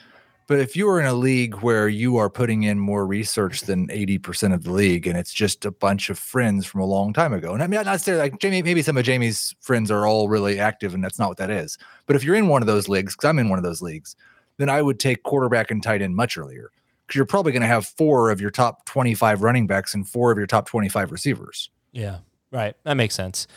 [0.47, 3.87] But if you are in a league where you are putting in more research than
[3.87, 7.33] 80% of the league and it's just a bunch of friends from a long time
[7.33, 10.29] ago, and I mean, not necessarily like Jamie, maybe some of Jamie's friends are all
[10.29, 11.77] really active and that's not what that is.
[12.05, 14.15] But if you're in one of those leagues, because I'm in one of those leagues,
[14.55, 16.71] then I would take quarterback and tight end much earlier
[17.05, 20.31] because you're probably going to have four of your top 25 running backs and four
[20.31, 21.69] of your top 25 receivers.
[21.91, 22.19] Yeah,
[22.51, 22.75] right.
[22.83, 23.47] That makes sense.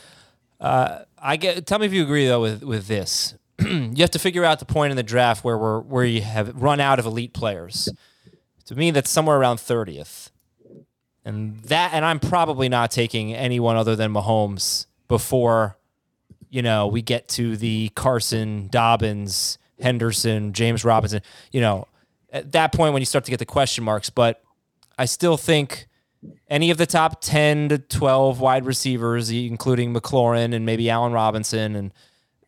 [0.60, 1.66] Uh, I get.
[1.66, 3.34] Tell me if you agree though with with this.
[3.94, 6.60] you have to figure out the point in the draft where we're where you have
[6.60, 7.88] run out of elite players.
[8.66, 10.30] To me, that's somewhere around 30th.
[11.24, 15.76] And that and I'm probably not taking anyone other than Mahomes before,
[16.48, 21.20] you know, we get to the Carson, Dobbins, Henderson, James Robinson.
[21.52, 21.86] You know,
[22.32, 24.42] at that point when you start to get the question marks, but
[24.96, 25.88] I still think
[26.48, 31.76] any of the top 10 to 12 wide receivers, including McLaurin and maybe Allen Robinson
[31.76, 31.92] and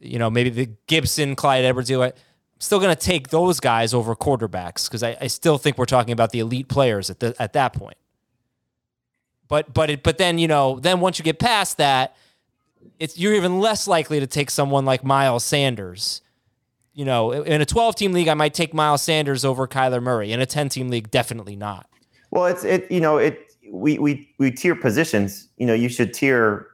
[0.02, 2.12] you know, maybe the Gibson, Clyde Edwards deal.
[2.58, 6.12] still going to take those guys over quarterbacks because I, I still think we're talking
[6.12, 7.96] about the elite players at the at that point.
[9.48, 12.16] But but it, but then you know then once you get past that,
[12.98, 16.20] it's you're even less likely to take someone like Miles Sanders.
[16.94, 20.30] You know, in a 12 team league, I might take Miles Sanders over Kyler Murray.
[20.30, 21.88] In a 10 team league, definitely not.
[22.30, 25.48] Well, it's it you know it we we we tier positions.
[25.56, 26.68] You know, you should tier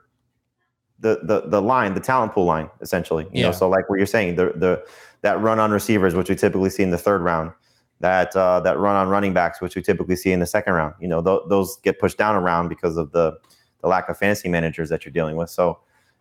[1.00, 3.24] the the the line, the talent pool line, essentially.
[3.24, 3.42] You Yeah.
[3.46, 4.84] know, so like what you're saying, the the
[5.22, 7.52] that run on receivers, which we typically see in the third round,
[8.00, 10.94] that uh, that run on running backs, which we typically see in the second round.
[11.00, 13.32] You know, th- those get pushed down around because of the
[13.80, 15.50] the lack of fantasy managers that you're dealing with.
[15.50, 15.78] So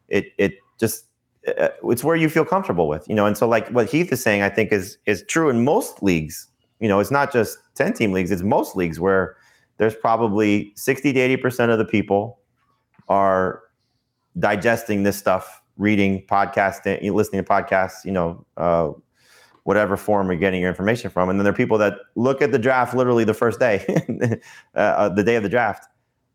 [0.09, 1.05] it it just
[1.47, 3.25] uh, it's where you feel comfortable with, you know.
[3.25, 6.47] And so like what Heath is saying, I think is is true in most leagues.
[6.79, 9.35] You know, it's not just 10 team leagues, it's most leagues where
[9.77, 12.39] there's probably 60 to 80% of the people
[13.09, 13.63] are
[14.39, 16.83] digesting this stuff, reading podcasts,
[17.13, 18.91] listening to podcasts, you know, uh,
[19.63, 21.29] whatever form you're getting your information from.
[21.29, 23.85] And then there are people that look at the draft literally the first day,
[24.75, 25.85] uh, uh, the day of the draft.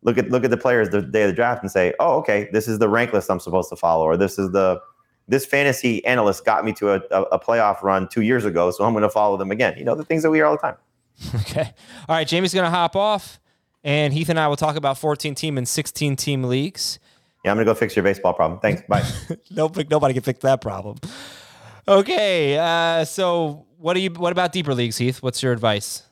[0.03, 2.48] Look at look at the players the day of the draft and say, "Oh, okay,
[2.53, 4.80] this is the rank list I'm supposed to follow, or this is the
[5.28, 8.84] this fantasy analyst got me to a, a, a playoff run two years ago, so
[8.84, 10.62] I'm going to follow them again." You know, the things that we hear all the
[10.62, 10.76] time.
[11.36, 11.72] Okay.
[12.09, 12.26] All right.
[12.26, 13.38] Jamie's going to hop off,
[13.84, 16.98] and Heath and I will talk about 14 team and 16 team leagues.
[17.45, 18.61] Yeah, I'm going to go fix your baseball problem.
[18.61, 18.82] Thanks.
[18.88, 19.05] Bye.
[19.51, 20.99] Nobody, nobody can fix that problem.
[21.88, 22.57] Okay.
[22.57, 24.11] Uh, so what do you?
[24.11, 25.22] What about deeper leagues, Heath?
[25.22, 26.05] What's your advice?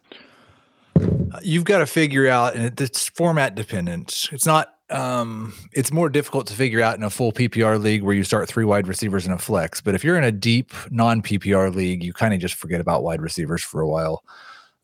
[1.42, 4.28] You've got to figure out, and it's format dependent.
[4.32, 4.74] It's not.
[4.90, 8.48] Um, it's more difficult to figure out in a full PPR league where you start
[8.48, 9.80] three wide receivers in a flex.
[9.80, 13.04] But if you're in a deep non PPR league, you kind of just forget about
[13.04, 14.24] wide receivers for a while.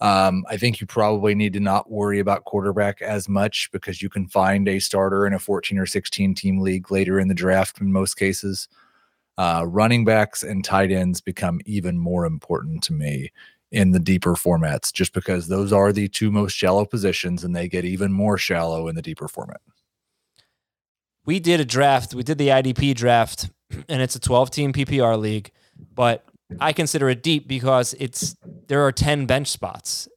[0.01, 4.11] Um, I think you probably need to not worry about quarterback as much because you
[4.11, 7.80] can find a starter in a 14 or 16 team league later in the draft
[7.80, 8.68] in most cases.
[9.38, 13.30] Uh, running backs and tight ends become even more important to me
[13.70, 17.68] in the deeper formats just because those are the two most shallow positions and they
[17.68, 19.61] get even more shallow in the deeper format.
[21.24, 22.14] we did a draft.
[22.14, 23.51] We did the IDP draft,
[23.88, 25.51] and it's a 12 team PPR league,
[25.94, 26.26] but
[26.61, 28.36] I consider it deep because it's
[28.68, 30.09] there are 10 bench spots.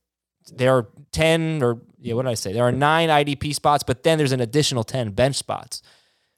[0.54, 2.54] There are 10 or yeah, what did I say?
[2.54, 5.82] There are nine IDP spots, but then there's an additional 10 bench spots.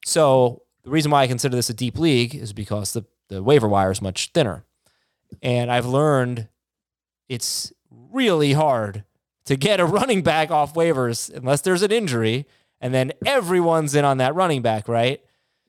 [0.06, 3.68] So the reason why I consider this a deep league is because the, the waiver
[3.68, 4.66] wire is much thinner.
[5.42, 6.48] And I've learned
[7.30, 9.04] it's really hard
[9.46, 12.46] to get a running back off waivers unless there's an injury
[12.80, 15.22] and then everyone's in on that running back, right?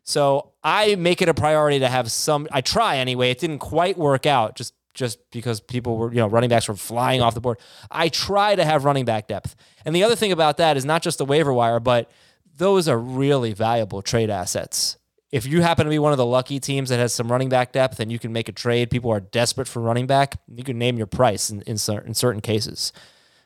[0.02, 2.46] So I make it a priority to have some.
[2.50, 3.30] I try anyway.
[3.30, 6.76] It didn't quite work out just just because people were, you know, running backs were
[6.76, 7.58] flying off the board.
[7.90, 9.56] I try to have running back depth.
[9.84, 12.10] And the other thing about that is not just the waiver wire, but
[12.56, 14.98] those are really valuable trade assets.
[15.30, 17.72] If you happen to be one of the lucky teams that has some running back
[17.72, 20.78] depth and you can make a trade, people are desperate for running back, you can
[20.78, 22.92] name your price in, in, cer- in certain cases.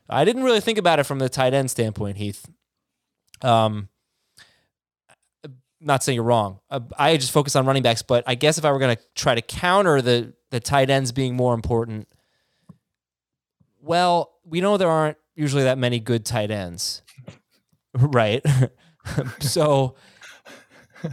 [0.09, 2.45] I didn't really think about it from the tight end standpoint, Heath.
[3.43, 3.89] Um,
[5.87, 6.59] not saying you're wrong.
[6.69, 9.03] Uh, I just focus on running backs, but I guess if I were going to
[9.15, 12.09] try to counter the the tight ends being more important,
[13.81, 17.03] well, we know there aren't usually that many good tight ends,
[17.95, 18.45] right?
[19.41, 19.95] so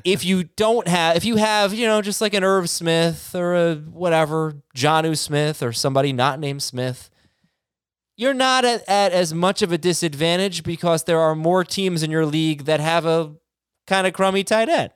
[0.03, 3.55] if you don't have, if you have, you know, just like an Irv Smith or
[3.55, 7.09] a whatever, Jonnu Smith or somebody not named Smith,
[8.15, 12.11] you're not at, at as much of a disadvantage because there are more teams in
[12.11, 13.33] your league that have a
[13.87, 14.91] kind of crummy tight end.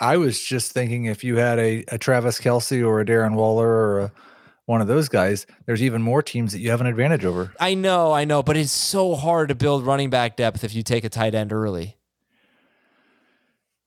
[0.00, 3.68] I was just thinking if you had a, a Travis Kelce or a Darren Waller
[3.68, 4.12] or a,
[4.66, 7.52] one of those guys, there's even more teams that you have an advantage over.
[7.58, 10.82] I know, I know, but it's so hard to build running back depth if you
[10.82, 11.96] take a tight end early.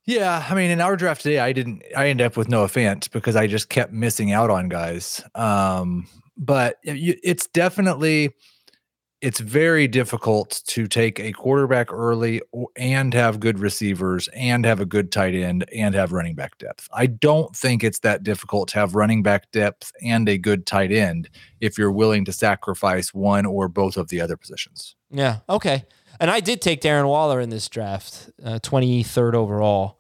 [0.03, 1.83] Yeah, I mean, in our draft today, I didn't.
[1.95, 5.23] I ended up with no offense because I just kept missing out on guys.
[5.35, 8.33] Um, but it's definitely,
[9.21, 12.41] it's very difficult to take a quarterback early
[12.75, 16.89] and have good receivers and have a good tight end and have running back depth.
[16.91, 20.91] I don't think it's that difficult to have running back depth and a good tight
[20.91, 24.95] end if you're willing to sacrifice one or both of the other positions.
[25.11, 25.85] Yeah, okay.
[26.19, 29.97] And I did take Darren Waller in this draft, uh, 23rd overall.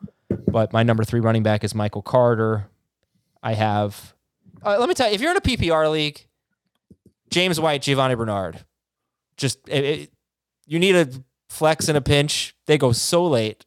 [0.47, 2.67] But my number three running back is Michael Carter.
[3.43, 4.15] I have,
[4.63, 6.25] uh, let me tell you, if you're in a PPR league,
[7.29, 8.65] James White, Giovani Bernard,
[9.37, 10.11] just it, it-
[10.67, 11.09] you need a
[11.49, 12.55] flex in a pinch.
[12.65, 13.65] They go so late.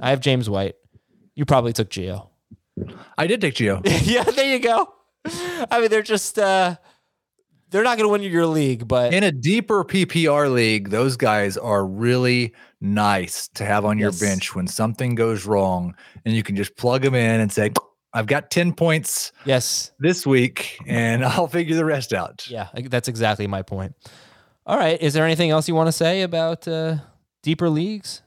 [0.00, 0.76] I have James White.
[1.34, 2.30] You probably took Geo.
[3.18, 3.82] I did take Geo.
[3.84, 4.88] yeah, there you go.
[5.70, 6.76] I mean, they're just uh
[7.70, 11.18] they're not going to win you your league, but in a deeper PPR league, those
[11.18, 14.20] guys are really nice to have on your Yes.
[14.20, 15.94] bench when something goes wrong
[16.24, 17.72] and you can just plug them in and say,
[18.14, 19.92] I've got 10 points Yes.
[19.98, 22.48] this week and I'll figure the rest out.
[22.48, 23.94] Yeah, that's exactly my point.
[24.68, 25.00] All right.
[25.00, 26.96] Is there anything else you want to say about uh,
[27.42, 28.20] deeper leagues?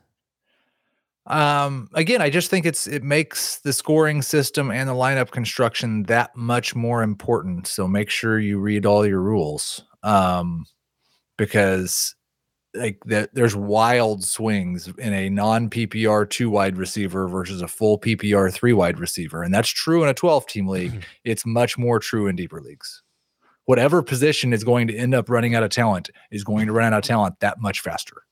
[1.28, 6.02] Um, again, I just think it's it makes the scoring system and the lineup construction
[6.04, 7.68] that much more important.
[7.68, 9.84] So make sure you read all your rules.
[10.02, 10.66] Um,
[11.38, 12.16] because
[12.74, 18.00] like that there's wild swings in a non PPR two wide receiver versus a full
[18.00, 19.44] PPR three wide receiver.
[19.44, 21.06] And that's true in a 12 team league.
[21.24, 23.04] it's much more true in deeper leagues.
[23.66, 26.93] Whatever position is going to end up running out of talent is going to run
[26.93, 28.24] out of talent that much faster.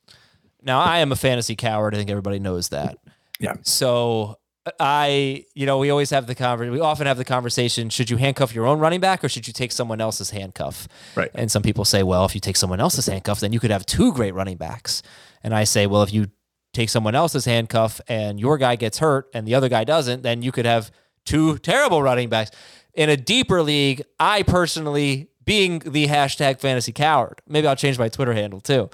[0.61, 1.93] Now, I am a fantasy coward.
[1.93, 2.97] I think everybody knows that.
[3.39, 3.53] Yeah.
[3.61, 4.37] So
[4.79, 6.73] I, you know, we always have the conversation.
[6.73, 9.53] We often have the conversation: should you handcuff your own running back, or should you
[9.53, 10.87] take someone else's handcuff?
[11.15, 11.31] Right.
[11.33, 13.85] And some people say, well, if you take someone else's handcuff, then you could have
[13.85, 15.01] two great running backs.
[15.43, 16.27] And I say, well, if you
[16.73, 20.41] take someone else's handcuff and your guy gets hurt and the other guy doesn't, then
[20.41, 20.91] you could have
[21.25, 22.51] two terrible running backs.
[22.99, 28.09] In a deeper league, I personally, being the hashtag fantasy coward, maybe I'll change my
[28.09, 28.89] Twitter handle too.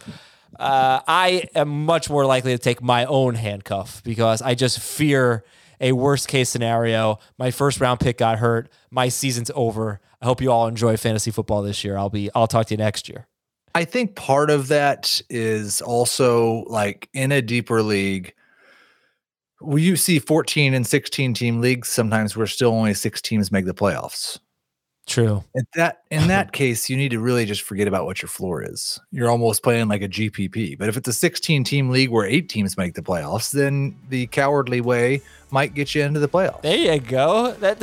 [0.59, 5.43] Uh, I am much more likely to take my own handcuff because I just fear
[5.81, 7.17] a worst case scenario.
[7.39, 8.69] My first round pick got hurt.
[8.91, 9.99] My season's over.
[10.21, 11.97] I hope you all enjoy fantasy football this year.
[11.97, 12.29] I'll be.
[12.35, 13.25] I'll talk to you next year.
[13.73, 18.35] I think part of that is also like in a deeper league.
[19.65, 21.89] Well, you see 14 and 16 team leagues.
[21.89, 24.39] Sometimes where still only six teams make the playoffs.
[25.07, 25.43] True.
[25.55, 28.63] At that in that case, you need to really just forget about what your floor
[28.63, 28.99] is.
[29.11, 30.77] You're almost playing like a GPP.
[30.77, 34.27] But if it's a 16 team league where eight teams make the playoffs, then the
[34.27, 36.61] cowardly way might get you into the playoffs.
[36.61, 37.51] There you go.
[37.53, 37.79] That.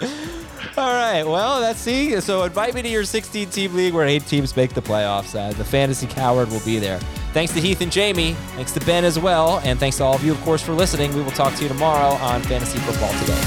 [0.76, 1.22] All right.
[1.22, 2.20] Well, that's see.
[2.20, 5.38] So invite me to your 16 team league where eight teams make the playoffs.
[5.38, 6.98] Uh, the fantasy coward will be there.
[7.32, 8.34] Thanks to Heath and Jamey.
[8.56, 9.60] Thanks to Ben as well.
[9.64, 11.14] And thanks to all of you, of course, for listening.
[11.14, 13.40] We will talk to you tomorrow on Fantasy Football Today.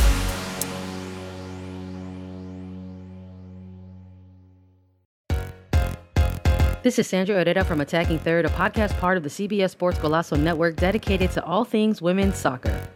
[6.84, 10.40] This is Sandra Herrera from Attacking Third, a podcast part of the CBS Sports Golazo
[10.40, 12.88] Network dedicated to all things women's soccer.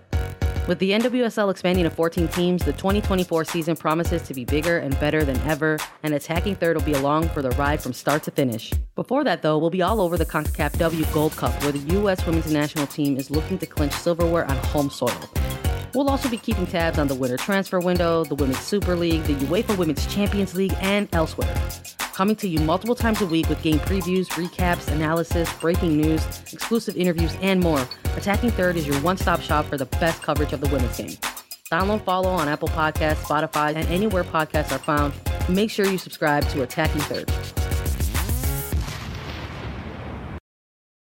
[0.68, 4.98] With the NWSL expanding to 14 teams, the 2024 season promises to be bigger and
[5.00, 8.32] better than ever, and Attacking Third will be along for the ride from start to
[8.32, 8.72] finish.
[8.96, 12.24] Before that, though, we'll be all over the CONCACAF W Gold Cup, where the U.S.
[12.28, 15.10] women's national team is looking to clinch silverware on home soil.
[15.94, 19.34] We'll also be keeping tabs on the winter transfer window, the Women's Super League, the
[19.34, 21.54] UEFA Women's Champions League, and elsewhere.
[22.14, 26.96] Coming to you multiple times a week with game previews, recaps, analysis, breaking news, exclusive
[26.96, 27.86] interviews, and more.
[28.16, 31.18] Attacking Third is your one stop shop for the best coverage of the women's game.
[31.72, 35.14] Download, follow on Apple Podcasts, Spotify, and anywhere podcasts are found.
[35.50, 37.61] Make sure you subscribe to Attacking Third.